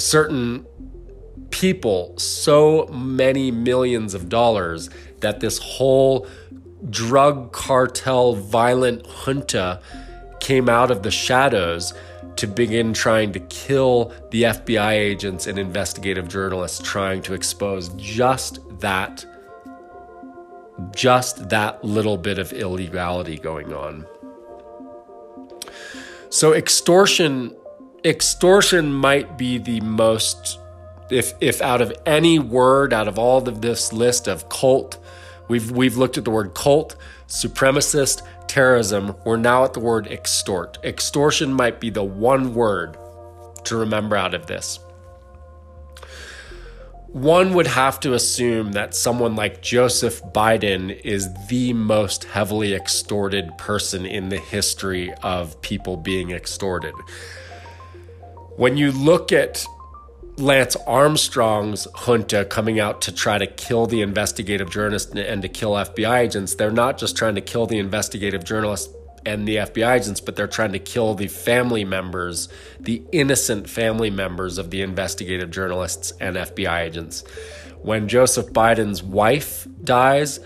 [0.00, 0.66] certain
[1.50, 4.88] people so many millions of dollars
[5.20, 6.26] that this whole
[6.88, 9.80] drug cartel violent junta
[10.40, 11.92] came out of the shadows
[12.36, 18.60] to begin trying to kill the FBI agents and investigative journalists trying to expose just
[18.80, 19.24] that
[20.94, 24.06] just that little bit of illegality going on.
[26.30, 27.54] So extortion
[28.04, 30.58] extortion might be the most
[31.10, 34.98] if if out of any word out of all of this list of cult
[35.48, 36.96] we've we've looked at the word cult
[37.26, 39.14] supremacist terrorism.
[39.24, 40.78] We're now at the word extort.
[40.82, 42.98] Extortion might be the one word
[43.64, 44.80] to remember out of this.
[47.06, 53.56] One would have to assume that someone like Joseph Biden is the most heavily extorted
[53.56, 56.94] person in the history of people being extorted.
[58.60, 59.64] When you look at
[60.36, 65.70] Lance Armstrong's junta coming out to try to kill the investigative journalists and to kill
[65.70, 68.92] FBI agents, they're not just trying to kill the investigative journalists
[69.24, 74.10] and the FBI agents, but they're trying to kill the family members, the innocent family
[74.10, 77.24] members of the investigative journalists and FBI agents.
[77.80, 80.38] When Joseph Biden's wife dies,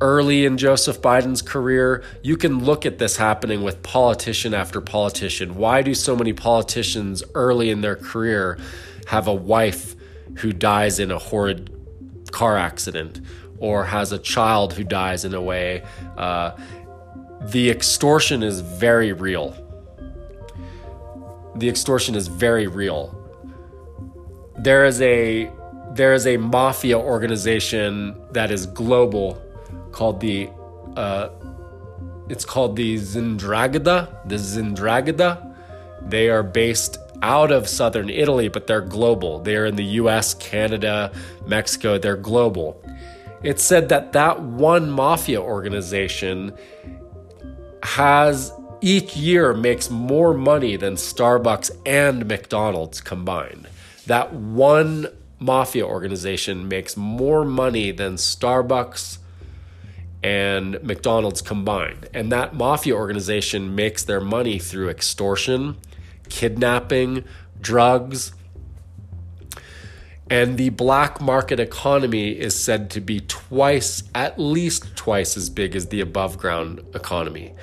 [0.00, 5.54] early in Joseph Biden's career, you can look at this happening with politician after politician.
[5.56, 8.58] Why do so many politicians early in their career
[9.06, 9.94] have a wife
[10.38, 11.70] who dies in a horrid
[12.30, 13.20] car accident
[13.58, 15.84] or has a child who dies in a way?
[16.16, 16.52] Uh,
[17.42, 19.56] the extortion is very real.
[21.56, 23.20] The extortion is very real.
[24.58, 25.50] There is a
[25.92, 29.40] there is a mafia organization that is global
[29.94, 30.50] called the
[30.96, 31.28] uh,
[32.28, 34.28] it's called the Ndrangheta.
[34.28, 35.54] The Ndrangheta.
[36.08, 39.40] They are based out of southern Italy, but they're global.
[39.40, 41.12] They're in the US, Canada,
[41.46, 41.98] Mexico.
[41.98, 42.82] They're global.
[43.42, 46.52] It's said that that one mafia organization
[47.82, 53.68] has each year makes more money than Starbucks and McDonald's combined.
[54.06, 59.18] That one mafia organization makes more money than Starbucks
[60.24, 62.08] and McDonald's combined.
[62.14, 65.76] And that mafia organization makes their money through extortion,
[66.30, 67.24] kidnapping,
[67.60, 68.32] drugs.
[70.30, 75.76] And the black market economy is said to be twice, at least twice as big
[75.76, 77.54] as the above ground economy.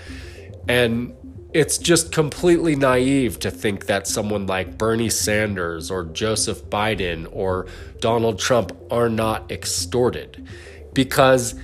[0.69, 1.15] And
[1.53, 7.65] it's just completely naive to think that someone like Bernie Sanders or Joseph Biden or
[7.99, 10.47] Donald Trump are not extorted
[10.93, 11.55] because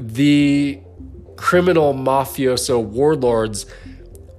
[0.00, 0.80] the
[1.36, 3.66] criminal mafioso warlords,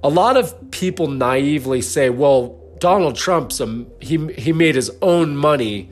[0.02, 5.36] a lot of people naively say, well, Donald Trump's a, he he made his own
[5.36, 5.90] money.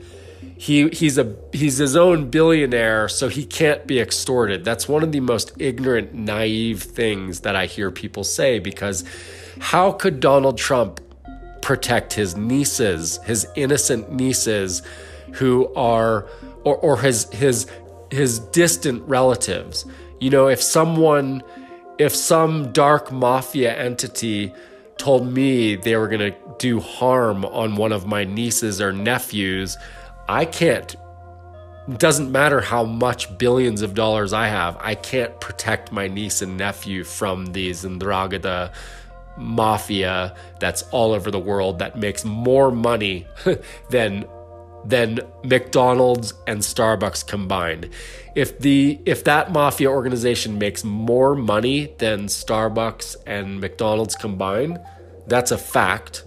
[0.57, 4.65] He he's a he's his own billionaire, so he can't be extorted.
[4.65, 9.05] That's one of the most ignorant, naive things that I hear people say because
[9.59, 10.99] how could Donald Trump
[11.61, 14.81] protect his nieces, his innocent nieces
[15.33, 16.27] who are
[16.63, 17.67] or, or his his
[18.11, 19.85] his distant relatives.
[20.19, 21.41] You know, if someone,
[21.97, 24.53] if some dark mafia entity
[24.97, 29.77] told me they were going to do harm on one of my nieces or nephews,
[30.29, 30.95] I can't.
[31.97, 36.55] Doesn't matter how much billions of dollars I have, I can't protect my niece and
[36.55, 38.71] nephew from these Ndrangheta
[39.37, 43.25] mafia that's all over the world that makes more money
[43.89, 44.25] than
[44.85, 47.89] than McDonald's and Starbucks combined.
[48.35, 54.79] If the if that mafia organization makes more money than Starbucks and McDonald's combined,
[55.27, 56.23] that's a fact.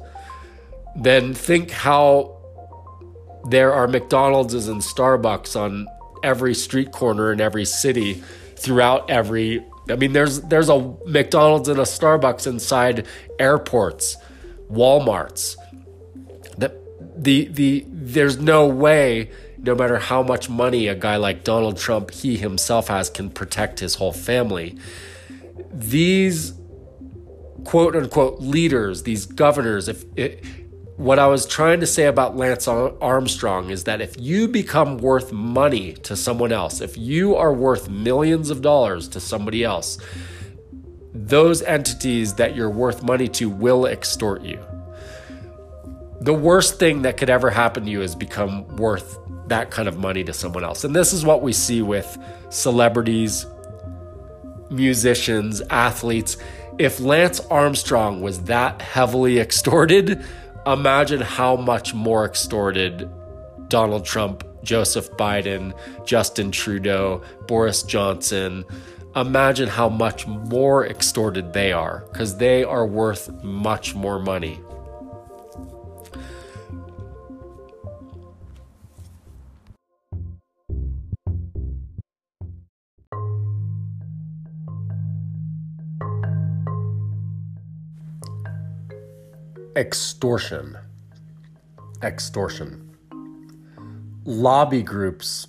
[0.97, 2.41] Then think how
[3.49, 5.87] there are McDonald's and Starbucks on
[6.23, 8.23] every street corner in every city
[8.57, 13.07] throughout every I mean there's there's a McDonald's and a Starbucks inside
[13.39, 14.17] airports,
[14.71, 15.57] Walmarts
[17.17, 22.11] the the there's no way no matter how much money a guy like Donald Trump
[22.11, 24.77] he himself has can protect his whole family
[25.73, 26.53] these
[27.65, 30.45] quote unquote leaders these governors if it,
[30.97, 35.33] what I was trying to say about Lance Armstrong is that if you become worth
[35.33, 39.99] money to someone else, if you are worth millions of dollars to somebody else,
[41.13, 44.65] those entities that you're worth money to will extort you
[46.21, 49.99] the worst thing that could ever happen to you is become worth that kind of
[49.99, 50.85] money to someone else.
[50.85, 53.47] And this is what we see with celebrities,
[54.71, 56.37] musicians, athletes.
[56.79, 60.25] If Lance Armstrong was that heavily extorted,
[60.67, 63.11] imagine how much more extorted
[63.69, 65.75] Donald Trump, Joseph Biden,
[66.07, 68.65] Justin Trudeau, Boris Johnson,
[69.17, 74.61] imagine how much more extorted they are because they are worth much more money.
[89.77, 90.79] Extortion.
[92.03, 92.97] Extortion.
[94.25, 95.49] Lobby groups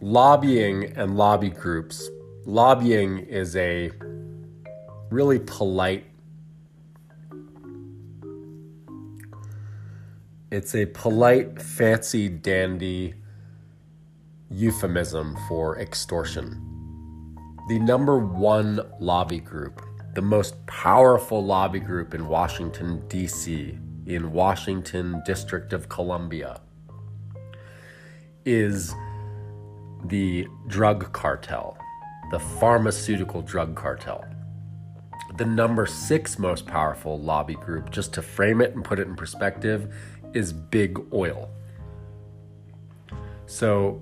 [0.00, 2.10] lobbying and lobby groups.
[2.44, 3.90] Lobbying is a
[5.10, 6.04] really polite
[10.50, 13.14] it's a polite, fancy dandy
[14.50, 16.60] euphemism for extortion.
[17.68, 19.82] The number one lobby group,
[20.14, 26.60] the most powerful lobby group in Washington, D.C., in Washington, District of Columbia,
[28.44, 28.94] is
[30.04, 31.76] the drug cartel,
[32.30, 34.24] the pharmaceutical drug cartel.
[35.36, 39.16] The number six most powerful lobby group, just to frame it and put it in
[39.16, 39.92] perspective,
[40.32, 41.50] is Big Oil.
[43.46, 44.00] So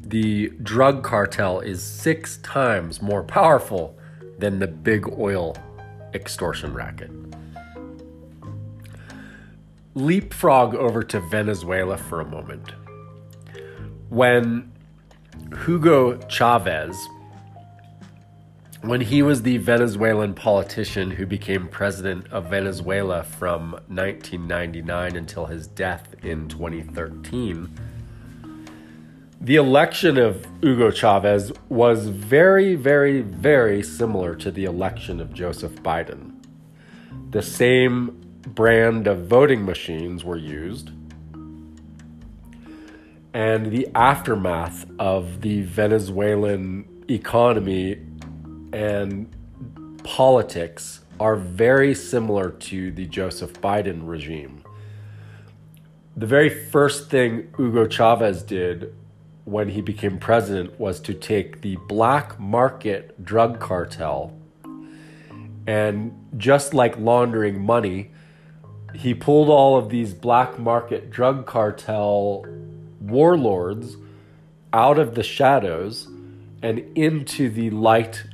[0.00, 3.99] the drug cartel is six times more powerful
[4.40, 5.56] than the Big Oil
[6.14, 7.10] extortion racket.
[9.94, 12.72] Leapfrog over to Venezuela for a moment
[14.08, 14.72] when
[15.64, 16.96] Hugo Chavez,
[18.82, 25.66] when he was the Venezuelan politician who became president of Venezuela from 1999 until his
[25.68, 27.72] death in 2013,
[29.40, 35.76] the election of Hugo Chavez was very, very, very similar to the election of Joseph
[35.82, 36.34] Biden.
[37.30, 40.90] The same brand of voting machines were used
[43.32, 47.98] and the aftermath of the Venezuelan economy
[48.72, 49.34] and
[50.02, 54.62] politics are very similar to the Joseph Biden regime.
[56.16, 58.94] The very first thing Hugo Chavez did
[59.50, 64.32] when he became president was to take the black market drug cartel.
[65.66, 68.10] And just like laundering money,
[68.94, 72.44] he pulled all of these black market drug cartel
[73.00, 73.96] warlords
[74.72, 76.06] out of the shadows
[76.62, 78.24] and into the light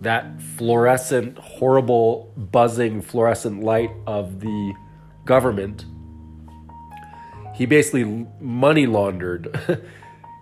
[0.00, 4.74] that fluorescent horrible buzzing fluorescent light of the
[5.24, 5.84] government.
[7.54, 9.82] He basically money laundered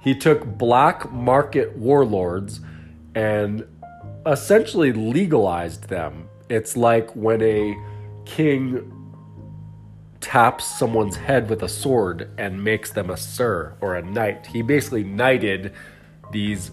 [0.07, 2.61] he took black market warlords
[3.17, 3.67] and
[4.25, 7.77] essentially legalized them it's like when a
[8.25, 8.93] king
[10.21, 14.47] taps someone's head with a sword and makes them a sir or a knight.
[14.47, 15.73] He basically knighted
[16.31, 16.71] these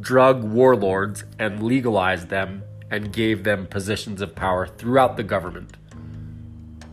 [0.00, 5.76] drug warlords and legalized them and gave them positions of power throughout the government.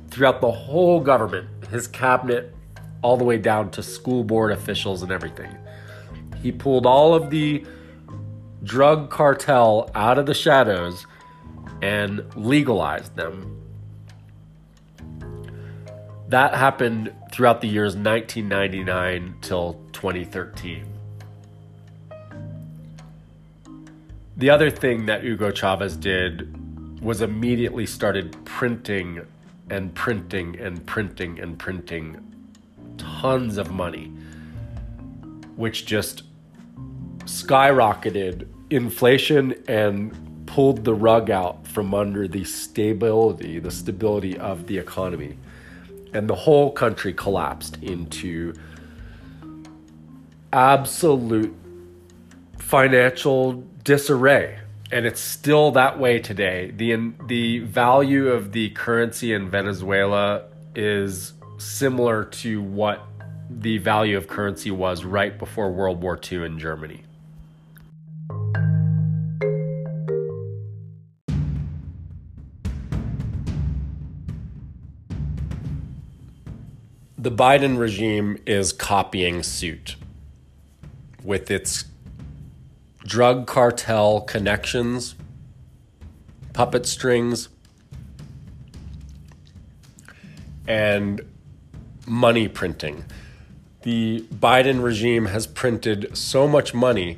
[0.10, 2.56] Throughout the whole government, his cabinet,
[3.02, 5.56] all the way down to school board officials and everything.
[6.42, 7.66] He pulled all of the
[8.64, 11.06] drug cartel out of the shadows
[11.82, 13.60] and legalized them
[16.30, 20.86] that happened throughout the years 1999 till 2013.
[24.38, 29.26] The other thing that Hugo Chavez did was immediately started printing
[29.72, 32.24] and printing and printing and printing
[33.00, 34.12] tons of money,
[35.56, 36.24] which just
[37.26, 44.78] skyrocketed inflation and pulled the rug out from under the stability, the stability of the
[44.78, 45.38] economy.
[46.14, 48.54] And the whole country collapsed into
[50.52, 51.56] absolute
[52.58, 54.60] financial disarray.
[54.92, 56.72] And it's still that way today.
[56.76, 63.06] The the value of the currency in Venezuela is similar to what
[63.50, 67.04] the value of currency was right before World War II in Germany.
[77.18, 79.98] The Biden regime is copying suit
[81.22, 81.84] with its
[83.04, 85.16] drug cartel connections,
[86.54, 87.50] puppet strings,
[90.66, 91.22] and
[92.10, 93.06] money printing.
[93.84, 97.18] The Biden regime has printed so much money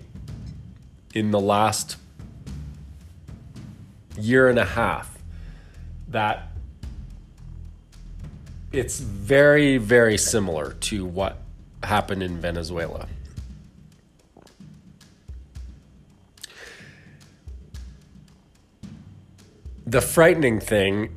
[1.13, 1.97] in the last
[4.17, 5.17] year and a half
[6.07, 6.49] that
[8.71, 11.37] it's very, very similar to what
[11.83, 13.07] happened in Venezuela.
[19.85, 21.09] The frightening thing,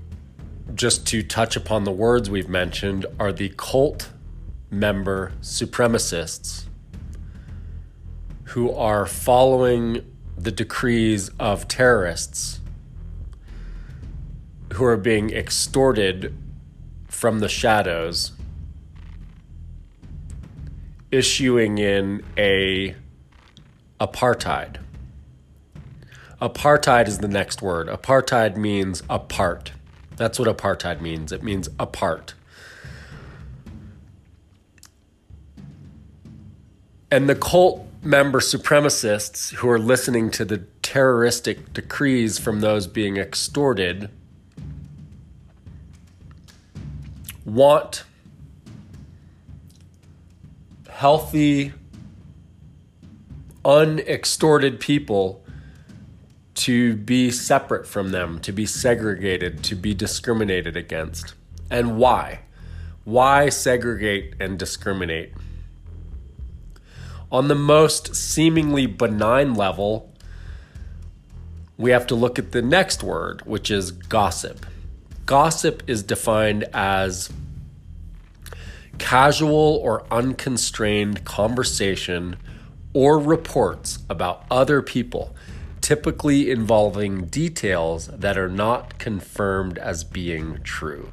[0.75, 4.11] just to touch upon the words we've mentioned, are the cult
[4.71, 6.65] member supremacists
[8.45, 10.01] who are following
[10.37, 12.61] the decrees of terrorists
[14.75, 16.37] who are being extorted
[17.09, 18.33] from the shadows,
[21.13, 22.95] issuing in a
[24.01, 24.79] apartheid.
[26.43, 27.87] Apartheid is the next word.
[27.87, 29.71] Apartheid means apart.
[30.17, 31.33] That's what apartheid means.
[31.33, 32.35] It means apart.
[37.11, 43.17] And the cult member supremacists who are listening to the terroristic decrees from those being
[43.17, 44.11] extorted
[47.45, 48.05] want
[50.89, 51.73] healthy,
[53.65, 55.44] unextorted people
[56.55, 61.35] to be separate from them, to be segregated, to be discriminated against.
[61.71, 62.41] And why?
[63.05, 65.33] Why segregate and discriminate?
[67.31, 70.13] On the most seemingly benign level,
[71.77, 74.65] we have to look at the next word, which is gossip.
[75.27, 77.31] Gossip is defined as
[78.99, 82.37] casual or unconstrained conversation
[82.93, 85.35] or reports about other people,
[85.85, 91.11] typically involving details that are not confirmed as being true.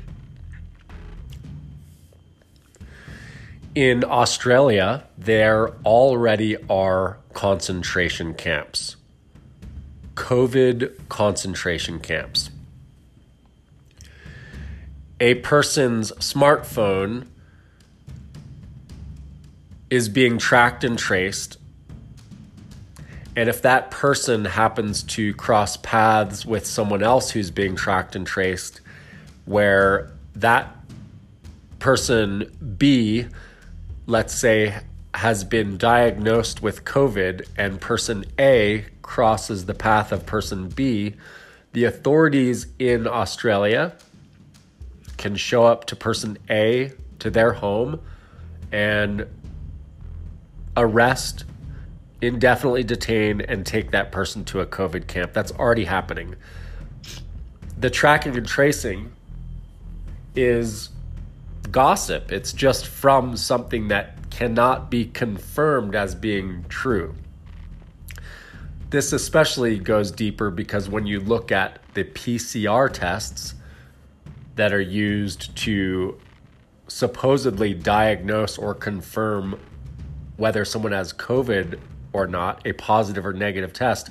[3.75, 8.95] In Australia, there already are concentration camps,
[10.15, 12.49] COVID concentration camps
[15.21, 17.27] a person's smartphone
[19.91, 21.57] is being tracked and traced.
[23.35, 28.27] And if that person happens to cross paths with someone else who's being tracked and
[28.27, 28.81] traced,
[29.45, 30.75] where that
[31.79, 33.27] person B,
[34.05, 34.81] let's say,
[35.13, 41.15] has been diagnosed with COVID and person A crosses the path of person B,
[41.73, 43.93] the authorities in Australia
[45.17, 47.99] can show up to person A to their home
[48.71, 49.25] and
[50.75, 51.45] arrest,
[52.21, 55.33] indefinitely detain, and take that person to a COVID camp.
[55.33, 56.35] That's already happening.
[57.77, 59.11] The tracking and tracing
[60.35, 60.89] is
[61.71, 67.15] gossip, it's just from something that cannot be confirmed as being true.
[68.89, 73.55] This especially goes deeper because when you look at the PCR tests,
[74.55, 76.17] that are used to
[76.87, 79.59] supposedly diagnose or confirm
[80.37, 81.79] whether someone has COVID
[82.13, 84.09] or not, a positive or negative test,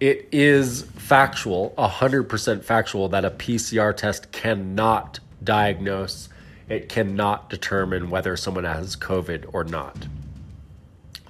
[0.00, 6.28] it is factual, 100% factual, that a PCR test cannot diagnose,
[6.68, 10.06] it cannot determine whether someone has COVID or not.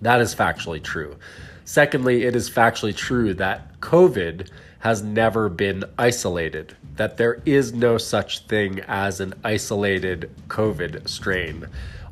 [0.00, 1.16] That is factually true.
[1.64, 4.48] Secondly, it is factually true that COVID
[4.80, 11.66] has never been isolated that there is no such thing as an isolated COVID strain.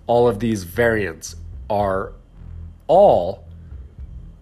[0.06, 1.36] All of these variants
[1.68, 2.14] are
[2.88, 3.44] all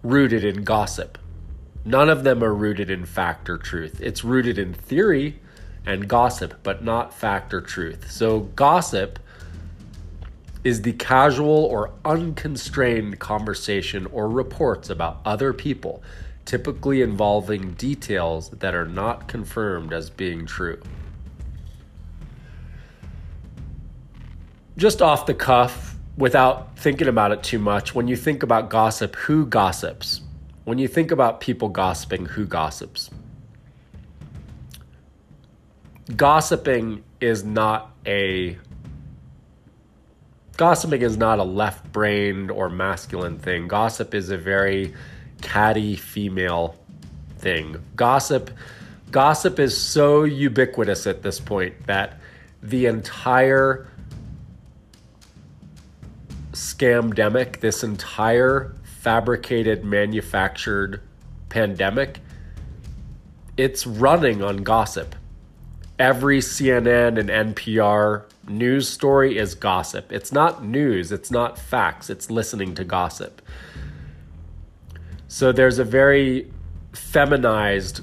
[0.03, 1.17] rooted in gossip.
[1.85, 4.01] None of them are rooted in fact or truth.
[4.01, 5.39] It's rooted in theory
[5.85, 8.11] and gossip, but not fact or truth.
[8.11, 9.19] So, gossip
[10.63, 16.03] is the casual or unconstrained conversation or reports about other people
[16.47, 20.81] typically involving details that are not confirmed as being true.
[24.77, 29.15] Just off the cuff, without thinking about it too much, when you think about gossip,
[29.15, 30.21] who gossips?
[30.65, 33.09] When you think about people gossiping, who gossips?
[36.15, 38.57] Gossiping is not a
[40.55, 43.67] gossiping is not a left-brained or masculine thing.
[43.67, 44.93] Gossip is a very
[45.41, 46.75] catty female
[47.37, 47.77] thing.
[47.95, 48.49] Gossip
[49.11, 52.19] gossip is so ubiquitous at this point that
[52.61, 53.87] the entire
[56.57, 61.01] scamdemic, this entire fabricated manufactured
[61.49, 62.19] pandemic,
[63.55, 65.15] it's running on gossip.
[65.99, 70.11] Every CNN and NPR news story is gossip.
[70.11, 73.41] It's not news, it's not facts, it's listening to gossip.
[75.27, 76.51] So there's a very
[76.93, 78.01] feminized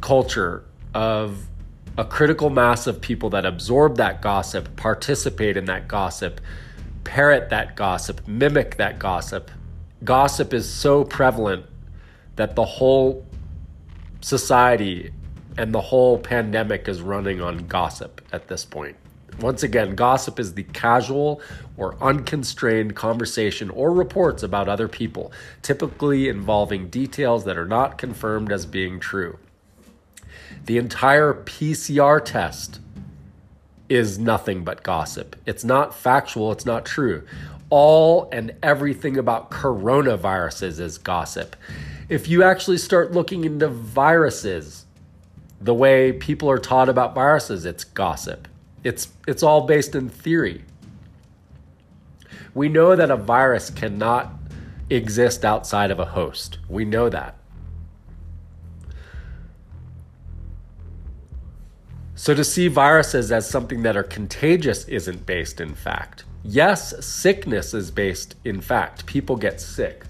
[0.00, 1.46] culture of
[2.00, 6.40] a critical mass of people that absorb that gossip, participate in that gossip,
[7.04, 9.50] parrot that gossip, mimic that gossip.
[10.02, 11.66] Gossip is so prevalent
[12.36, 13.26] that the whole
[14.22, 15.12] society
[15.58, 18.96] and the whole pandemic is running on gossip at this point.
[19.38, 21.42] Once again, gossip is the casual
[21.76, 28.50] or unconstrained conversation or reports about other people, typically involving details that are not confirmed
[28.50, 29.38] as being true.
[30.66, 32.80] The entire PCR test
[33.88, 35.36] is nothing but gossip.
[35.46, 37.26] It's not factual, it's not true.
[37.68, 41.56] All and everything about coronaviruses is gossip.
[42.08, 44.86] If you actually start looking into viruses,
[45.60, 48.48] the way people are taught about viruses, it's gossip.
[48.82, 50.64] It's, it's all based in theory.
[52.54, 54.32] We know that a virus cannot
[54.88, 56.58] exist outside of a host.
[56.68, 57.36] We know that.
[62.20, 66.24] So to see viruses as something that are contagious isn't based in fact.
[66.44, 69.06] Yes, sickness is based in fact.
[69.06, 70.04] People get sick.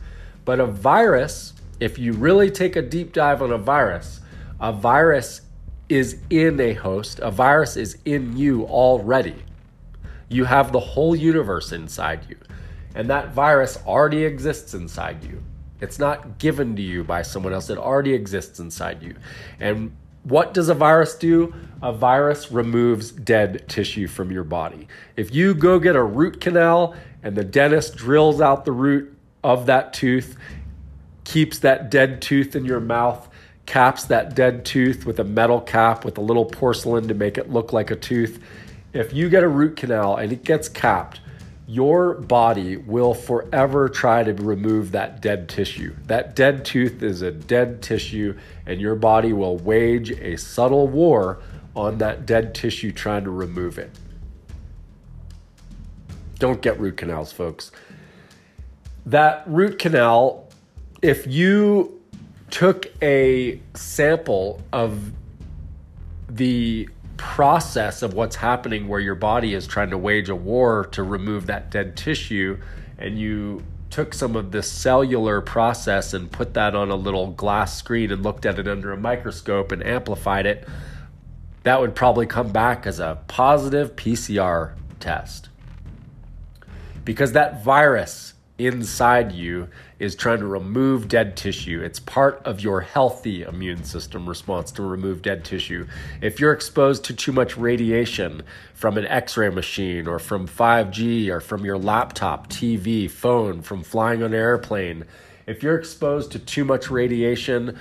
[0.44, 4.22] But a virus, if you really take a deep dive on a virus,
[4.58, 5.42] a virus
[5.88, 9.44] is in a host, a virus is in you already.
[10.28, 12.38] You have the whole universe inside you,
[12.96, 15.44] and that virus already exists inside you.
[15.80, 19.14] It's not given to you by someone else, it already exists inside you.
[19.60, 21.54] And what does a virus do?
[21.82, 24.86] A virus removes dead tissue from your body.
[25.16, 29.66] If you go get a root canal and the dentist drills out the root of
[29.66, 30.36] that tooth,
[31.24, 33.28] keeps that dead tooth in your mouth,
[33.64, 37.50] caps that dead tooth with a metal cap with a little porcelain to make it
[37.50, 38.42] look like a tooth.
[38.92, 41.20] If you get a root canal and it gets capped,
[41.70, 45.94] your body will forever try to remove that dead tissue.
[46.06, 51.38] That dead tooth is a dead tissue, and your body will wage a subtle war
[51.76, 53.92] on that dead tissue trying to remove it.
[56.40, 57.70] Don't get root canals, folks.
[59.06, 60.48] That root canal,
[61.02, 62.00] if you
[62.50, 65.12] took a sample of
[66.28, 66.88] the
[67.20, 71.46] process of what's happening where your body is trying to wage a war to remove
[71.46, 72.58] that dead tissue
[72.98, 77.76] and you took some of this cellular process and put that on a little glass
[77.76, 80.66] screen and looked at it under a microscope and amplified it
[81.62, 85.48] that would probably come back as a positive PCR test.
[87.04, 89.68] Because that virus inside you
[90.00, 91.82] is trying to remove dead tissue.
[91.82, 95.86] It's part of your healthy immune system response to remove dead tissue.
[96.22, 98.42] If you're exposed to too much radiation
[98.72, 103.82] from an x ray machine or from 5G or from your laptop, TV, phone, from
[103.82, 105.04] flying on an airplane,
[105.46, 107.78] if you're exposed to too much radiation,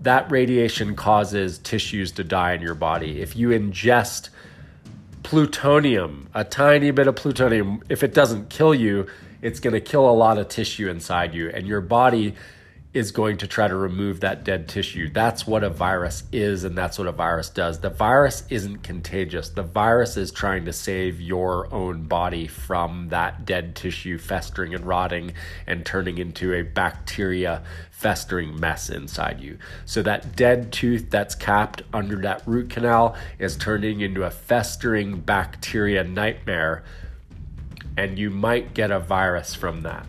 [0.00, 3.22] that radiation causes tissues to die in your body.
[3.22, 4.28] If you ingest
[5.22, 9.06] plutonium, a tiny bit of plutonium, if it doesn't kill you,
[9.42, 12.34] it's going to kill a lot of tissue inside you, and your body
[12.94, 15.08] is going to try to remove that dead tissue.
[15.08, 17.80] That's what a virus is, and that's what a virus does.
[17.80, 19.48] The virus isn't contagious.
[19.48, 24.86] The virus is trying to save your own body from that dead tissue festering and
[24.86, 25.32] rotting
[25.66, 29.56] and turning into a bacteria festering mess inside you.
[29.86, 35.20] So, that dead tooth that's capped under that root canal is turning into a festering
[35.20, 36.84] bacteria nightmare
[37.96, 40.06] and you might get a virus from that.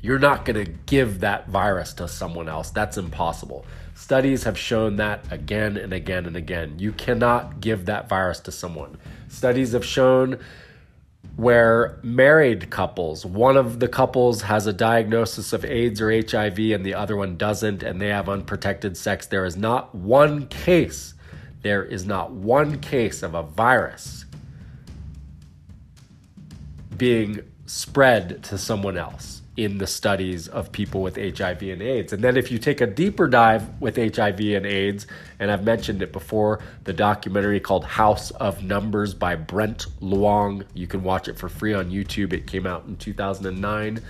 [0.00, 2.70] You're not going to give that virus to someone else.
[2.70, 3.64] That's impossible.
[3.94, 6.78] Studies have shown that again and again and again.
[6.78, 8.96] You cannot give that virus to someone.
[9.28, 10.38] Studies have shown
[11.34, 16.86] where married couples, one of the couples has a diagnosis of AIDS or HIV and
[16.86, 21.14] the other one doesn't, and they have unprotected sex, there is not one case,
[21.62, 24.24] there is not one case of a virus
[26.98, 32.12] being spread to someone else in the studies of people with HIV and AIDS.
[32.12, 35.08] And then if you take a deeper dive with HIV and AIDS,
[35.40, 40.86] and I've mentioned it before, the documentary called House of Numbers by Brent Leung, you
[40.86, 42.32] can watch it for free on YouTube.
[42.32, 44.00] It came out in 2009.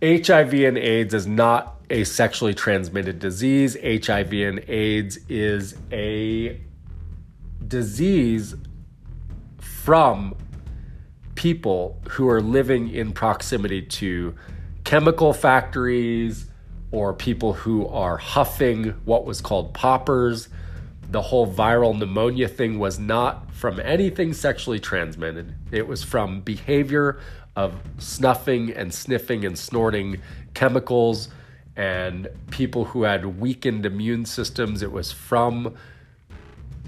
[0.00, 3.76] HIV and AIDS is not a sexually transmitted disease.
[3.82, 6.60] HIV and AIDS is a
[7.68, 8.54] disease
[9.58, 10.34] from
[11.34, 14.34] people who are living in proximity to
[14.84, 16.46] chemical factories
[16.90, 20.48] or people who are huffing what was called poppers.
[21.10, 27.20] The whole viral pneumonia thing was not from anything sexually transmitted, it was from behavior
[27.54, 30.20] of snuffing and sniffing and snorting
[30.52, 31.28] chemicals
[31.74, 34.82] and people who had weakened immune systems.
[34.82, 35.74] It was from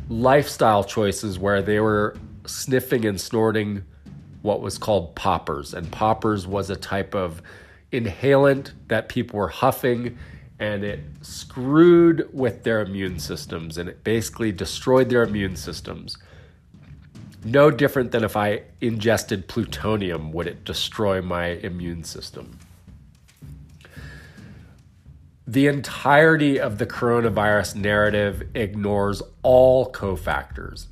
[0.09, 3.85] lifestyle choices where they were sniffing and snorting
[4.43, 5.75] what was called poppers.
[5.75, 7.43] And poppers was a type of
[7.93, 10.19] inhalant that people were huffing
[10.59, 16.19] and it screwed with their immune systems and it basically destroyed their immune systems.
[17.45, 22.59] No different than if I ingested plutonium, would it destroy my immune system?
[25.49, 30.89] The entirety of the coronavirus narrative ignores all cofactors.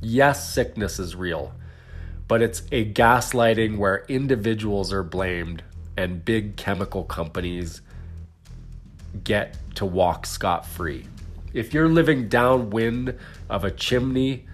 [0.00, 1.52] Yes, sickness is real,
[2.26, 5.62] but it's a gaslighting where individuals are blamed
[5.94, 7.82] and big chemical companies
[9.24, 11.04] get to walk scot free.
[11.52, 13.18] If you're living downwind
[13.50, 14.46] of a chimney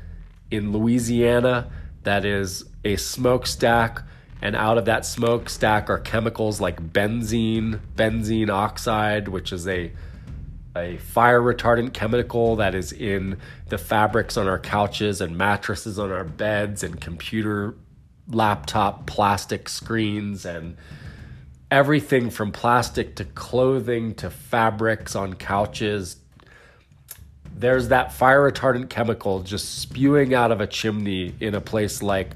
[0.50, 1.70] in Louisiana
[2.02, 4.02] that is a smokestack,
[4.42, 9.92] and out of that smokestack are chemicals like benzene, benzene oxide, which is a
[10.76, 13.38] a fire retardant chemical that is in
[13.70, 17.74] the fabrics on our couches and mattresses on our beds and computer
[18.28, 20.76] laptop plastic screens and
[21.70, 26.16] everything from plastic to clothing to fabrics on couches.
[27.54, 32.32] There's that fire retardant chemical just spewing out of a chimney in a place like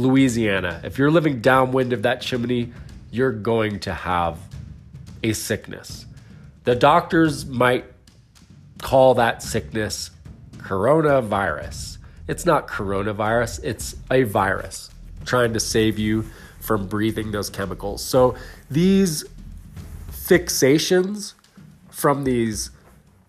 [0.00, 0.80] Louisiana.
[0.82, 2.72] If you're living downwind of that chimney,
[3.10, 4.38] you're going to have
[5.22, 6.06] a sickness.
[6.64, 7.84] The doctors might
[8.78, 10.10] call that sickness
[10.56, 11.98] coronavirus.
[12.26, 14.90] It's not coronavirus, it's a virus
[15.26, 16.24] trying to save you
[16.60, 18.02] from breathing those chemicals.
[18.02, 18.36] So
[18.70, 19.24] these
[20.10, 21.34] fixations
[21.90, 22.70] from these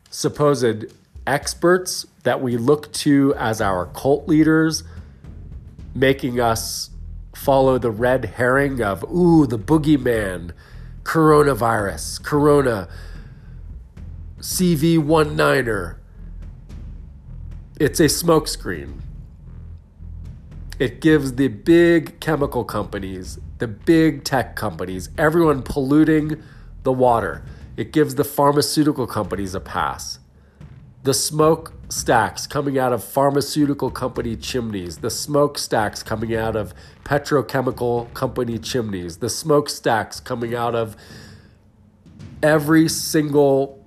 [0.09, 0.85] supposed
[1.27, 4.83] experts that we look to as our cult leaders,
[5.93, 6.89] making us
[7.35, 10.51] follow the red herring of, ooh, the boogeyman,
[11.03, 12.87] coronavirus, corona,
[14.39, 15.97] CV19er.
[17.79, 19.01] It's a smokescreen.
[20.79, 26.41] It gives the big chemical companies, the big tech companies, everyone polluting
[26.83, 27.43] the water.
[27.77, 30.19] It gives the pharmaceutical companies a pass.
[31.03, 36.73] The smoke stacks coming out of pharmaceutical company chimneys, the smoke stacks coming out of
[37.03, 40.95] petrochemical company chimneys, the smoke stacks coming out of
[42.43, 43.83] every single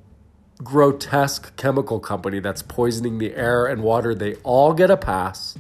[0.63, 5.57] grotesque chemical company that's poisoning the air and water, they all get a pass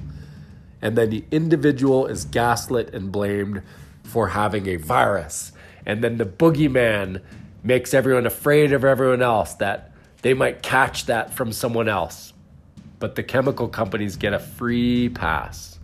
[0.84, 3.62] and then the individual is gaslit and blamed
[4.02, 5.50] for having a virus.
[5.86, 7.22] And then the boogeyman
[7.62, 9.93] makes everyone afraid of everyone else that
[10.25, 12.33] they might catch that from someone else.
[12.99, 15.79] But the chemical companies get a free pass.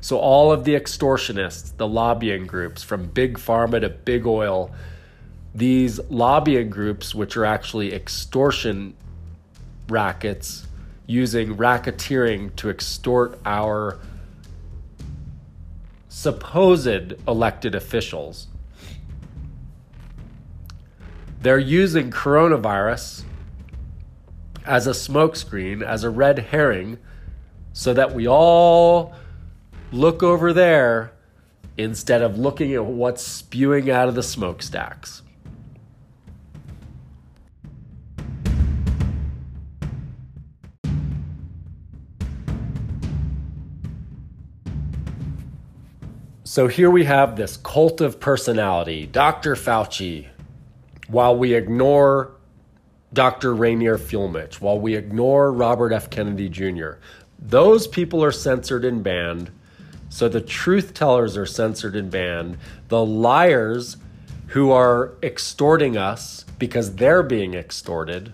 [0.00, 4.70] So, all of the extortionists, the lobbying groups, from big pharma to big oil,
[5.54, 8.94] these lobbying groups, which are actually extortion
[9.90, 10.66] rackets,
[11.06, 13.98] using racketeering to extort our
[16.08, 18.48] supposed elected officials.
[21.46, 23.22] They're using coronavirus
[24.64, 26.98] as a smokescreen, as a red herring,
[27.72, 29.14] so that we all
[29.92, 31.12] look over there
[31.78, 35.22] instead of looking at what's spewing out of the smokestacks.
[46.42, 49.54] So here we have this cult of personality, Dr.
[49.54, 50.26] Fauci,
[51.08, 52.32] while we ignore
[53.12, 53.54] Dr.
[53.54, 56.10] Reiner Fuellmich, while we ignore Robert F.
[56.10, 56.94] Kennedy Jr.
[57.38, 59.50] Those people are censored and banned.
[60.08, 62.58] So the truth tellers are censored and banned.
[62.88, 63.96] The liars
[64.48, 68.32] who are extorting us because they're being extorted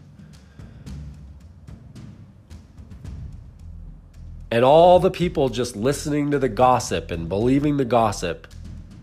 [4.52, 8.46] And all the people just listening to the gossip and believing the gossip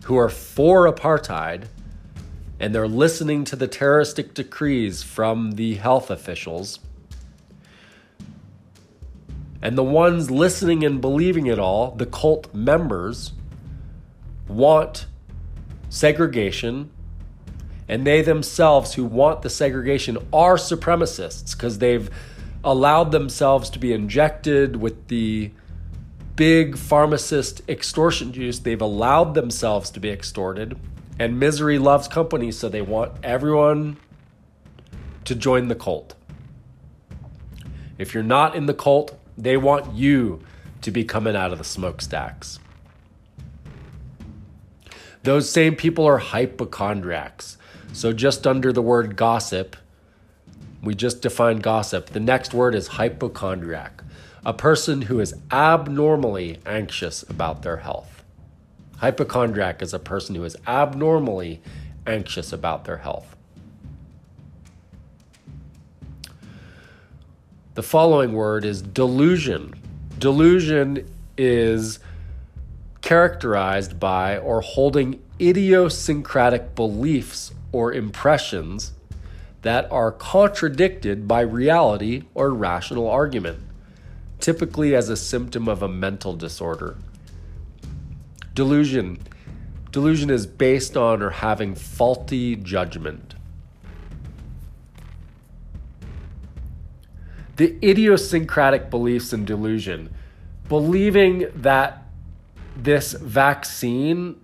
[0.04, 1.64] who are for apartheid
[2.60, 6.80] and they're listening to the terroristic decrees from the health officials.
[9.62, 13.34] And the ones listening and believing it all, the cult members,
[14.48, 15.06] want
[15.90, 16.92] segregation.
[17.88, 22.10] And they themselves, who want the segregation, are supremacists because they've
[22.64, 25.52] allowed themselves to be injected with the
[26.36, 28.60] big pharmacist extortion juice.
[28.60, 30.78] They've allowed themselves to be extorted.
[31.20, 33.98] And misery loves company, so they want everyone
[35.26, 36.16] to join the cult.
[37.98, 40.42] If you're not in the cult, they want you
[40.82, 42.60] to be coming out of the smokestacks.
[45.24, 47.58] Those same people are hypochondriacs.
[47.92, 49.76] So, just under the word gossip,
[50.82, 52.12] we just defined gossip.
[52.12, 54.04] The next word is hypochondriac,
[54.46, 58.09] a person who is abnormally anxious about their health.
[59.00, 61.62] Hypochondriac is a person who is abnormally
[62.06, 63.36] anxious about their health.
[67.76, 69.74] The following word is delusion.
[70.18, 72.00] Delusion is
[73.02, 78.92] characterized by or holding idiosyncratic beliefs or impressions
[79.62, 83.60] that are contradicted by reality or rational argument,
[84.42, 86.98] typically as a symptom of a mental disorder.
[88.60, 89.18] Delusion.
[89.94, 93.36] Delusion is based on or having faulty judgment.
[97.56, 100.14] The idiosyncratic beliefs and delusion,
[100.68, 102.04] believing that
[102.76, 104.36] this vaccine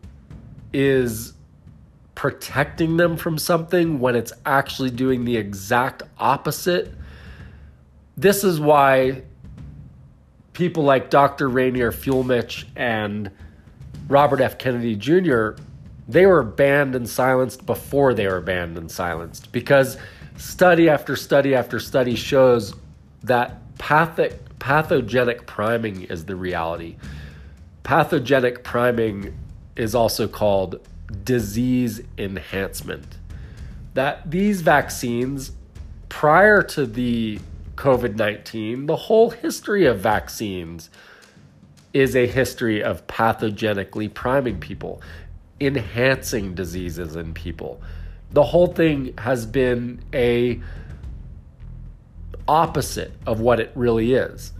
[0.71, 1.33] is
[2.15, 6.93] protecting them from something when it's actually doing the exact opposite.
[8.15, 9.23] This is why
[10.53, 11.49] people like Dr.
[11.49, 13.29] Reiner Fuellmich and
[14.07, 14.57] Robert F.
[14.57, 15.51] Kennedy Jr.
[16.07, 19.97] they were banned and silenced before they were banned and silenced because
[20.37, 22.75] study after study after study shows
[23.23, 26.97] that pathic, pathogenic priming is the reality.
[27.83, 29.37] Pathogenic priming
[29.75, 30.87] is also called
[31.23, 33.17] disease enhancement.
[33.93, 35.51] That these vaccines,
[36.09, 37.39] prior to the
[37.75, 40.89] COVID 19, the whole history of vaccines
[41.95, 45.01] is a history of pathogenically priming people,
[45.61, 47.81] enhancing diseases in people.
[48.31, 50.59] The whole thing has been a
[52.49, 54.51] opposite of what it really is.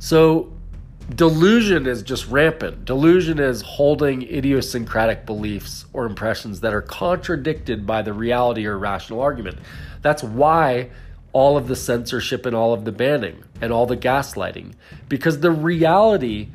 [0.00, 0.52] So
[1.14, 2.84] delusion is just rampant.
[2.84, 9.20] Delusion is holding idiosyncratic beliefs or impressions that are contradicted by the reality or rational
[9.20, 9.58] argument.
[10.02, 10.90] That's why
[11.38, 14.72] all of the censorship and all of the banning and all the gaslighting
[15.08, 16.48] because the reality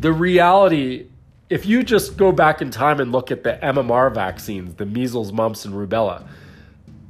[0.00, 1.06] the reality
[1.48, 5.32] if you just go back in time and look at the MMR vaccines, the measles,
[5.32, 6.26] mumps and rubella,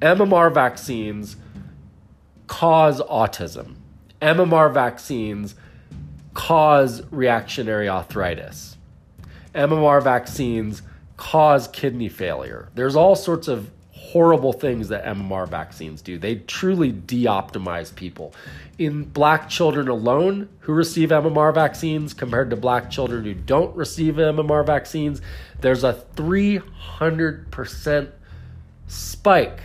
[0.00, 1.36] MMR vaccines
[2.46, 3.76] cause autism
[4.22, 5.54] MMR vaccines
[6.34, 8.76] cause reactionary arthritis.
[9.54, 10.82] MMR vaccines
[11.16, 12.68] cause kidney failure.
[12.74, 13.70] There's all sorts of
[14.14, 16.16] horrible things that MMR vaccines do.
[16.18, 18.32] They truly de optimize people.
[18.78, 24.14] In black children alone who receive MMR vaccines compared to black children who don't receive
[24.14, 25.20] MMR vaccines,
[25.60, 28.10] there's a 300%
[28.86, 29.60] spike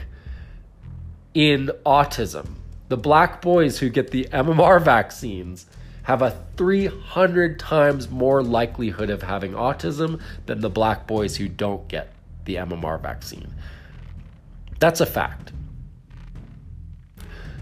[1.36, 2.56] in autism
[2.90, 5.68] the black boys who get the MMR vaccines
[6.04, 11.88] have a 300 times more likelihood of having autism than the black boys who don't
[11.88, 12.12] get
[12.46, 13.54] the MMR vaccine.
[14.80, 15.52] That's a fact.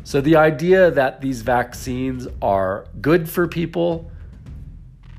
[0.04, 4.10] So the idea that these vaccines are good for people,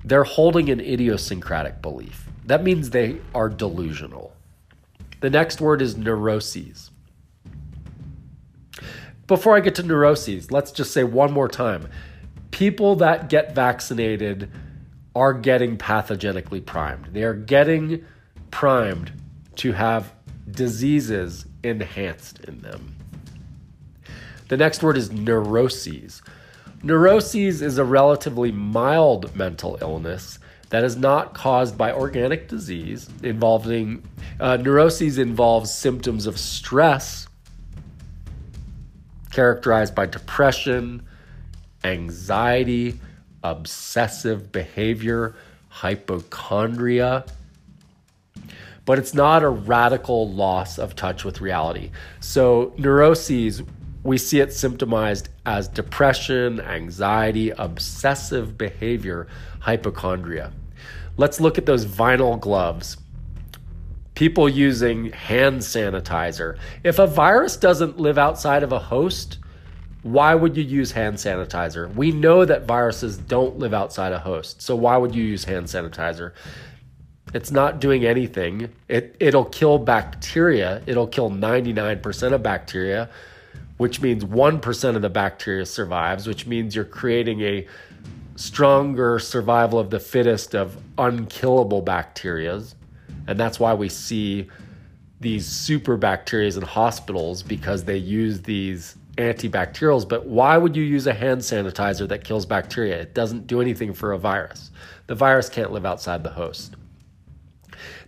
[0.04, 2.26] they're holding an idiosyncratic belief.
[2.46, 4.32] That means they are delusional.
[5.20, 6.90] The next word is neuroses.
[9.26, 11.88] Before I get to neuroses, let's just say one more time
[12.50, 14.50] people that get vaccinated
[15.14, 17.08] are getting pathogenically primed.
[17.12, 18.06] They are getting
[18.50, 19.12] primed
[19.56, 20.14] to have
[20.50, 22.94] diseases enhanced in them.
[24.48, 26.22] The next word is neuroses.
[26.82, 30.38] Neuroses is a relatively mild mental illness
[30.70, 34.02] that is not caused by organic disease involving
[34.40, 37.26] uh, neuroses involves symptoms of stress
[39.30, 41.02] characterized by depression,
[41.84, 42.98] anxiety,
[43.42, 45.34] obsessive behavior,
[45.68, 47.24] hypochondria.
[48.88, 51.90] But it's not a radical loss of touch with reality.
[52.20, 53.62] So, neuroses,
[54.02, 59.26] we see it symptomized as depression, anxiety, obsessive behavior,
[59.60, 60.54] hypochondria.
[61.18, 62.96] Let's look at those vinyl gloves
[64.14, 66.56] people using hand sanitizer.
[66.82, 69.36] If a virus doesn't live outside of a host,
[70.02, 71.94] why would you use hand sanitizer?
[71.94, 74.62] We know that viruses don't live outside a host.
[74.62, 76.32] So why would you use hand sanitizer?
[77.34, 78.70] It's not doing anything.
[78.88, 80.82] It it'll kill bacteria.
[80.86, 83.10] It'll kill 99% of bacteria,
[83.76, 87.66] which means 1% of the bacteria survives, which means you're creating a
[88.36, 92.74] stronger survival of the fittest of unkillable bacterias.
[93.26, 94.48] And that's why we see
[95.20, 101.06] these super bacterias in hospitals because they use these antibacterials, but why would you use
[101.06, 103.00] a hand sanitizer that kills bacteria?
[103.00, 104.70] It doesn't do anything for a virus.
[105.08, 106.76] The virus can't live outside the host.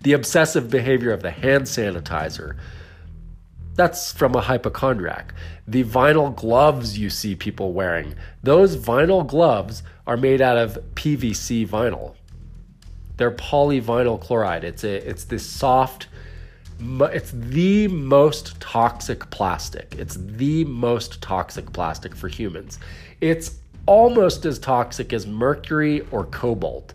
[0.02, 2.56] The obsessive behavior of the hand sanitizer,
[3.74, 5.34] that's from a hypochondriac.
[5.66, 11.66] The vinyl gloves you see people wearing, those vinyl gloves are made out of PVC
[11.66, 12.14] vinyl.
[13.16, 14.64] They're polyvinyl chloride.
[14.64, 16.08] It's a it's this soft
[16.80, 19.94] it's the most toxic plastic.
[19.98, 22.78] It's the most toxic plastic for humans.
[23.20, 26.94] It's almost as toxic as mercury or cobalt.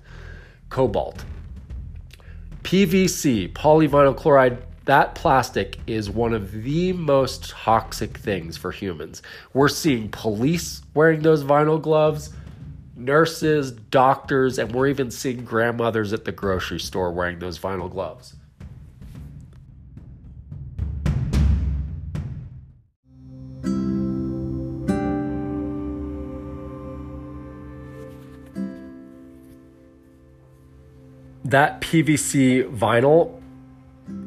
[0.69, 1.23] Cobalt.
[2.66, 9.22] PVC, polyvinyl chloride, that plastic is one of the most toxic things for humans.
[9.53, 12.34] We're seeing police wearing those vinyl gloves,
[12.95, 18.34] nurses, doctors, and we're even seeing grandmothers at the grocery store wearing those vinyl gloves.
[31.45, 33.39] That PVC vinyl,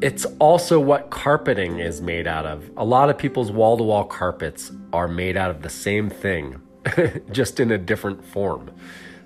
[0.00, 2.70] it's also what carpeting is made out of.
[2.76, 6.62] A lot of people's wall to wall carpets are made out of the same thing,
[7.32, 8.70] just in a different form.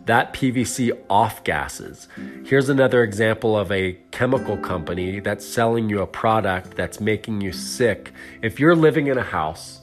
[0.07, 2.09] That PVC off gases.
[2.45, 7.53] Here's another example of a chemical company that's selling you a product that's making you
[7.53, 8.11] sick.
[8.41, 9.83] If you're living in a house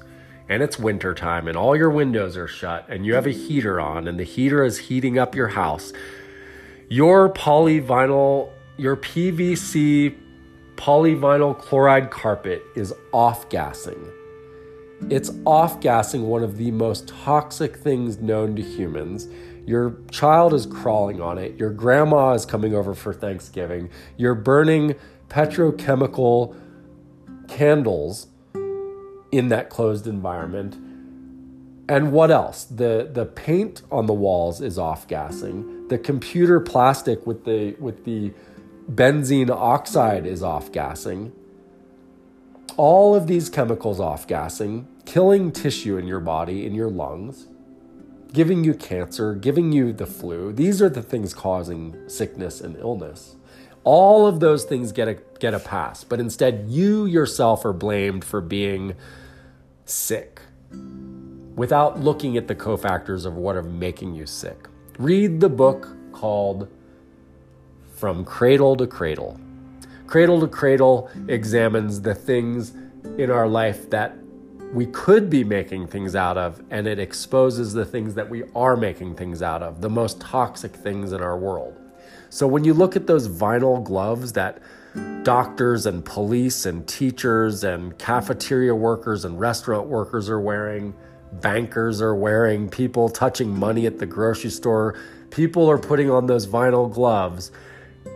[0.49, 4.07] and it's wintertime and all your windows are shut and you have a heater on
[4.07, 5.93] and the heater is heating up your house,
[6.89, 10.17] your polyvinyl, your PVC
[10.75, 14.11] polyvinyl chloride carpet is off gassing.
[15.09, 19.27] It's off gassing one of the most toxic things known to humans.
[19.67, 21.57] Your child is crawling on it.
[21.57, 23.89] Your grandma is coming over for Thanksgiving.
[24.17, 24.95] You're burning
[25.29, 26.55] petrochemical
[27.47, 28.27] candles
[29.31, 30.73] in that closed environment.
[31.87, 32.63] And what else?
[32.63, 38.05] The the paint on the walls is off gassing the computer plastic with the with
[38.05, 38.33] the
[38.89, 41.31] benzene oxide is off gassing.
[42.77, 47.47] All of these chemicals off gassing, killing tissue in your body, in your lungs,
[48.31, 50.53] giving you cancer, giving you the flu.
[50.53, 53.35] These are the things causing sickness and illness.
[53.83, 58.23] All of those things get a get a pass, but instead you yourself are blamed
[58.23, 58.95] for being
[59.85, 60.41] sick
[61.55, 64.67] without looking at the cofactors of what are making you sick.
[64.99, 66.67] Read the book called
[67.95, 69.39] From Cradle to Cradle.
[70.07, 72.73] Cradle to Cradle examines the things
[73.17, 74.17] in our life that
[74.73, 78.75] we could be making things out of, and it exposes the things that we are
[78.75, 81.79] making things out of, the most toxic things in our world.
[82.29, 84.61] So when you look at those vinyl gloves that
[85.23, 90.93] doctors and police and teachers and cafeteria workers and restaurant workers are wearing,
[91.31, 94.97] bankers are wearing, people touching money at the grocery store.
[95.29, 97.51] People are putting on those vinyl gloves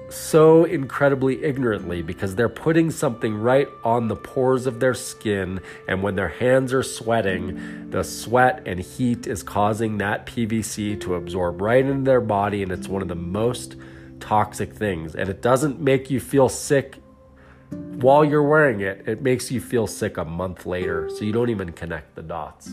[0.09, 5.59] so incredibly ignorantly because they're putting something right on the pores of their skin.
[5.87, 11.15] And when their hands are sweating, the sweat and heat is causing that PVC to
[11.15, 12.61] absorb right into their body.
[12.61, 13.75] And it's one of the most
[14.19, 15.15] toxic things.
[15.15, 16.97] And it doesn't make you feel sick
[17.73, 21.09] while you're wearing it, it makes you feel sick a month later.
[21.09, 22.69] So you don't even connect the dots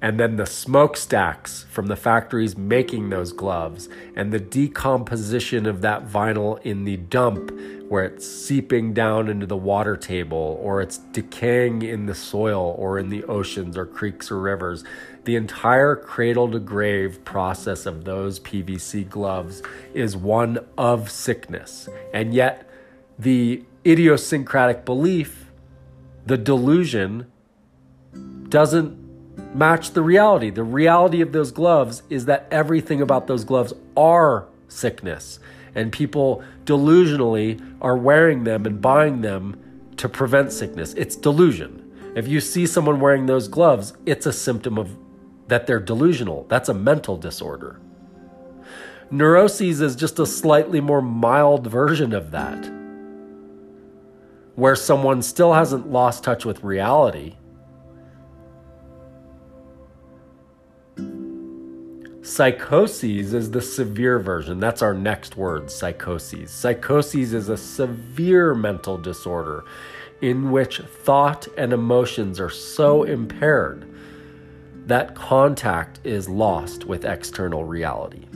[0.00, 6.06] and then the smokestacks from the factories making those gloves, and the decomposition of that
[6.06, 7.50] vinyl in the dump
[7.88, 12.98] where it's seeping down into the water table, or it's decaying in the soil, or
[12.98, 14.84] in the oceans, or creeks, or rivers.
[15.24, 19.62] The entire cradle to grave process of those PVC gloves
[19.94, 21.88] is one of sickness.
[22.12, 22.68] And yet,
[23.18, 25.50] the idiosyncratic belief,
[26.26, 27.32] the delusion,
[28.48, 29.07] doesn't
[29.54, 30.50] match the reality.
[30.50, 35.38] The reality of those gloves is that everything about those gloves are sickness.
[35.74, 39.60] And people delusionally are wearing them and buying them
[39.96, 40.94] to prevent sickness.
[40.94, 41.84] It's delusion.
[42.14, 44.96] If you see someone wearing those gloves, it's a symptom of
[45.48, 46.44] that they're delusional.
[46.48, 47.80] That's a mental disorder.
[49.10, 52.70] Neuroses is just a slightly more mild version of that,
[54.54, 57.37] where someone still hasn't lost touch with reality
[62.28, 64.60] Psychoses is the severe version.
[64.60, 66.50] That's our next word, psychoses.
[66.50, 69.64] Psychoses is a severe mental disorder
[70.20, 73.90] in which thought and emotions are so impaired
[74.86, 78.26] that contact is lost with external reality.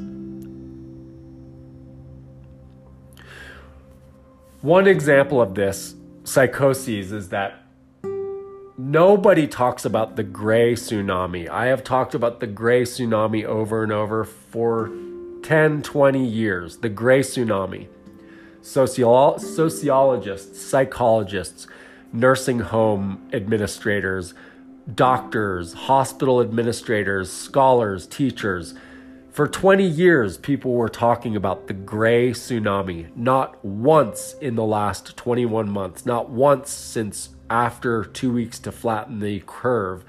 [4.63, 5.95] One example of this
[6.25, 7.62] psychoses is that
[8.91, 11.49] nobody talks about the gray tsunami.
[11.49, 14.91] I have talked about the gray tsunami over and over for
[15.43, 16.79] 10, 20 years.
[16.79, 17.87] The gray tsunami.
[18.61, 21.67] Socio- sociologists, psychologists,
[22.13, 24.35] nursing home administrators,
[24.93, 28.75] doctors, hospital administrators, scholars, teachers.
[29.31, 33.17] For 20 years, people were talking about the gray tsunami.
[33.17, 39.21] Not once in the last 21 months, not once since after two weeks to flatten
[39.21, 40.05] the curve,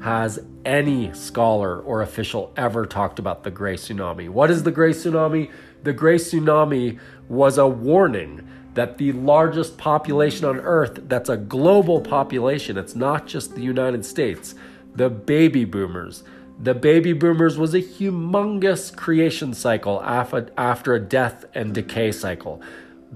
[0.00, 4.28] has any scholar or official ever talked about the gray tsunami.
[4.28, 5.50] What is the gray tsunami?
[5.82, 12.00] The gray tsunami was a warning that the largest population on earth, that's a global
[12.00, 14.54] population, it's not just the United States,
[14.94, 16.22] the baby boomers.
[16.60, 22.62] The baby boomers was a humongous creation cycle after a death and decay cycle.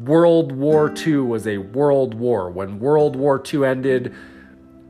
[0.04, 2.50] World War II was a world war.
[2.50, 4.14] When World War II ended,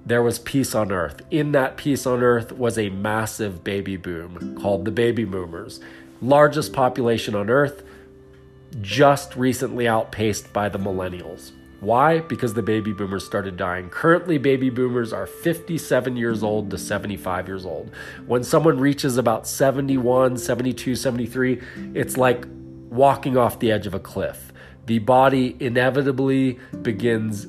[0.04, 1.22] there was peace on earth.
[1.30, 5.80] In that peace on earth was a massive baby boom called the baby boomers.
[6.20, 7.84] Largest population on earth,
[8.80, 11.52] just recently outpaced by the millennials.
[11.80, 12.18] Why?
[12.20, 13.88] Because the baby boomers started dying.
[13.88, 17.92] Currently, baby boomers are 57 years old to 75 years old.
[18.26, 21.62] When someone reaches about 71, 72, 73,
[21.94, 22.46] it's like
[22.90, 24.47] walking off the edge of a cliff.
[24.88, 27.46] The body inevitably begins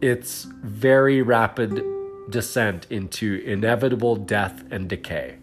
[0.00, 1.82] its very rapid
[2.30, 5.36] descent into inevitable death and decay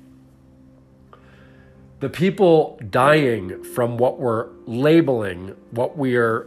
[2.03, 6.45] the people dying from what we're labeling, what we are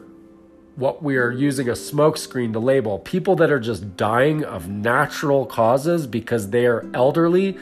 [0.74, 5.46] what we are using a smokescreen to label, people that are just dying of natural
[5.46, 7.56] causes because they are elderly,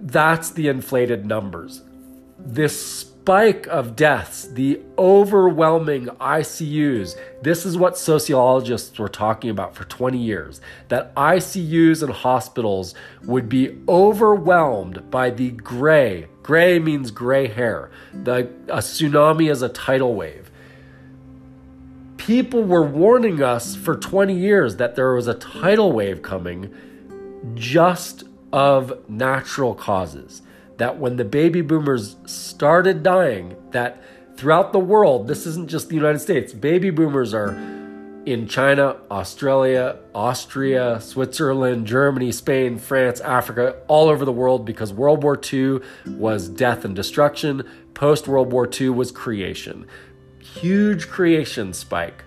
[0.00, 1.82] that's the inflated numbers.
[2.38, 7.16] This spike of deaths, the overwhelming ICUs.
[7.42, 12.94] This is what sociologists were talking about for 20 years that ICUs and hospitals
[13.24, 16.28] would be overwhelmed by the gray.
[16.42, 17.90] Gray means gray hair.
[18.24, 20.50] The, a tsunami is a tidal wave.
[22.16, 26.74] People were warning us for 20 years that there was a tidal wave coming
[27.54, 30.40] just of natural causes
[30.80, 34.02] that when the baby boomers started dying, that
[34.36, 37.50] throughout the world, this isn't just the United States, baby boomers are
[38.24, 45.22] in China, Australia, Austria, Switzerland, Germany, Spain, France, Africa, all over the world because World
[45.22, 47.62] War II was death and destruction.
[47.92, 49.86] Post World War II was creation.
[50.38, 52.24] Huge creation spike.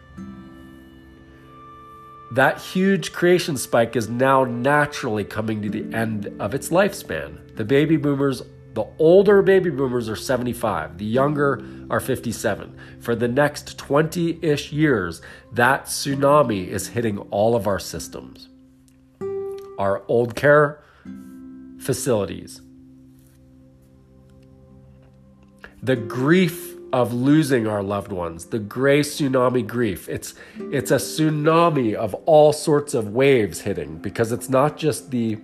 [2.33, 7.55] That huge creation spike is now naturally coming to the end of its lifespan.
[7.55, 8.41] The baby boomers,
[8.73, 12.75] the older baby boomers are 75, the younger are 57.
[12.99, 18.49] For the next 20 ish years, that tsunami is hitting all of our systems.
[19.77, 20.81] Our old care
[21.77, 22.61] facilities,
[25.83, 30.07] the grief of losing our loved ones, the gray tsunami grief.
[30.07, 35.39] It's it's a tsunami of all sorts of waves hitting because it's not just the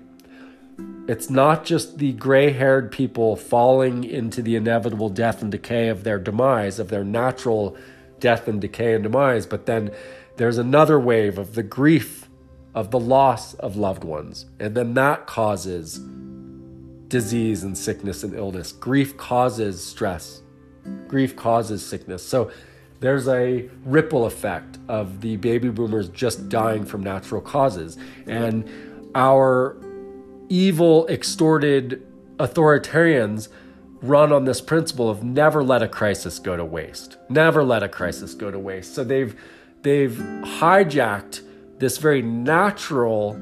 [1.08, 6.20] it's not just the gray-haired people falling into the inevitable death and decay of their
[6.20, 7.76] demise, of their natural
[8.20, 9.90] death and decay and demise, but then
[10.38, 12.30] there's another wave of the grief
[12.76, 14.46] of the loss of loved ones.
[14.60, 16.00] And then that causes
[17.08, 18.72] disease and sickness and illness.
[18.72, 20.44] Grief causes stress
[21.07, 22.26] grief causes sickness.
[22.26, 22.52] So
[22.99, 27.98] there's a ripple effect of the baby boomers just dying from natural causes.
[28.28, 28.70] And
[29.16, 29.78] our
[30.49, 32.06] evil, extorted
[32.38, 33.49] authoritarians
[34.02, 37.18] run on this principle of never let a crisis go to waste.
[37.30, 38.95] Never let a crisis go to waste.
[38.95, 39.40] So they've
[39.82, 41.41] they've hijacked
[41.80, 43.40] this very natural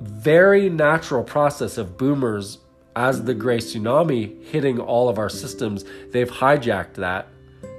[0.00, 2.58] very natural process of boomers
[2.96, 7.28] as the gray tsunami hitting all of our systems, they've hijacked that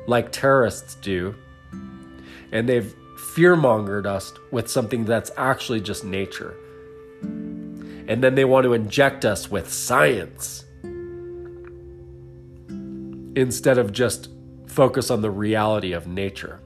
[0.07, 1.35] like terrorists do.
[2.51, 2.95] And they've
[3.35, 6.55] fearmongered us with something that's actually just nature.
[7.21, 10.63] And then they want to inject us with science
[13.35, 14.29] instead of just
[14.67, 16.59] focus on the reality of nature.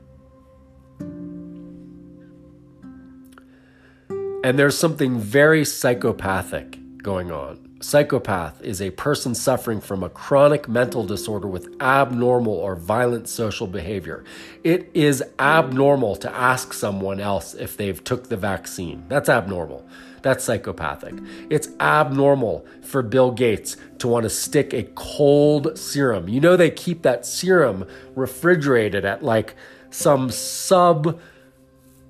[4.41, 10.67] And there's something very psychopathic going on Psychopath is a person suffering from a chronic
[10.67, 14.25] mental disorder with abnormal or violent social behavior.
[14.65, 19.05] It is abnormal to ask someone else if they've took the vaccine.
[19.07, 19.87] That's abnormal.
[20.23, 21.15] That's psychopathic.
[21.49, 26.27] It's abnormal for Bill Gates to want to stick a cold serum.
[26.27, 29.55] You know they keep that serum refrigerated at like
[29.89, 31.17] some sub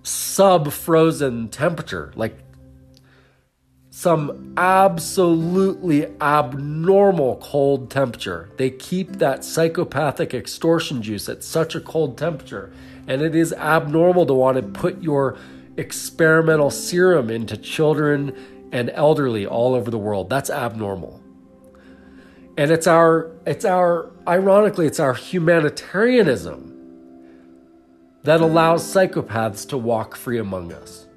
[0.01, 2.39] sub frozen temperature, like
[3.99, 8.49] some absolutely abnormal cold temperature.
[8.55, 12.71] They keep that psychopathic extortion juice at such a cold temperature.
[13.09, 15.37] And it is abnormal to want to put your
[15.75, 20.29] experimental serum into children and elderly all over the world.
[20.29, 21.21] That's abnormal.
[22.57, 26.73] And it's our it's our ironically it's our humanitarianism
[28.23, 31.08] that allows psychopaths to walk free among us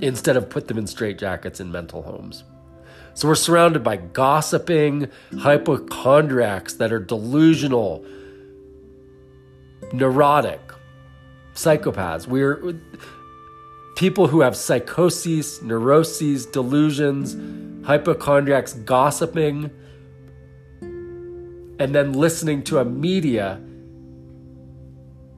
[0.00, 2.44] instead of put them in straitjackets in mental homes.
[3.14, 5.08] So we're surrounded by gossiping
[5.38, 8.04] hypochondriacs that are delusional,
[9.92, 10.60] neurotic,
[11.54, 12.26] psychopaths.
[12.26, 12.80] We're
[13.96, 17.36] people who have psychoses, neuroses, delusions,
[17.86, 19.70] hypochondriacs gossiping,
[20.80, 23.60] and then listening to a media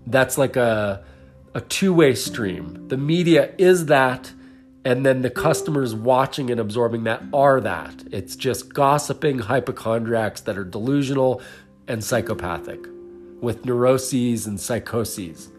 [0.07, 1.05] that's like a
[1.55, 2.89] a two-way stream.
[2.89, 4.33] The media is that
[4.85, 8.03] and then the customers watching and absorbing that are that.
[8.11, 11.41] It's just gossiping hypochondriacs that are delusional
[11.87, 12.81] and psychopathic
[13.41, 15.52] with neuroses and psychoses.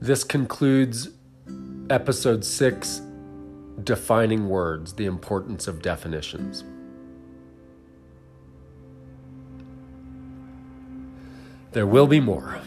[0.00, 1.08] This concludes
[1.88, 3.00] episode six
[3.82, 6.64] Defining Words, the Importance of Definitions.
[11.72, 12.60] There will be more.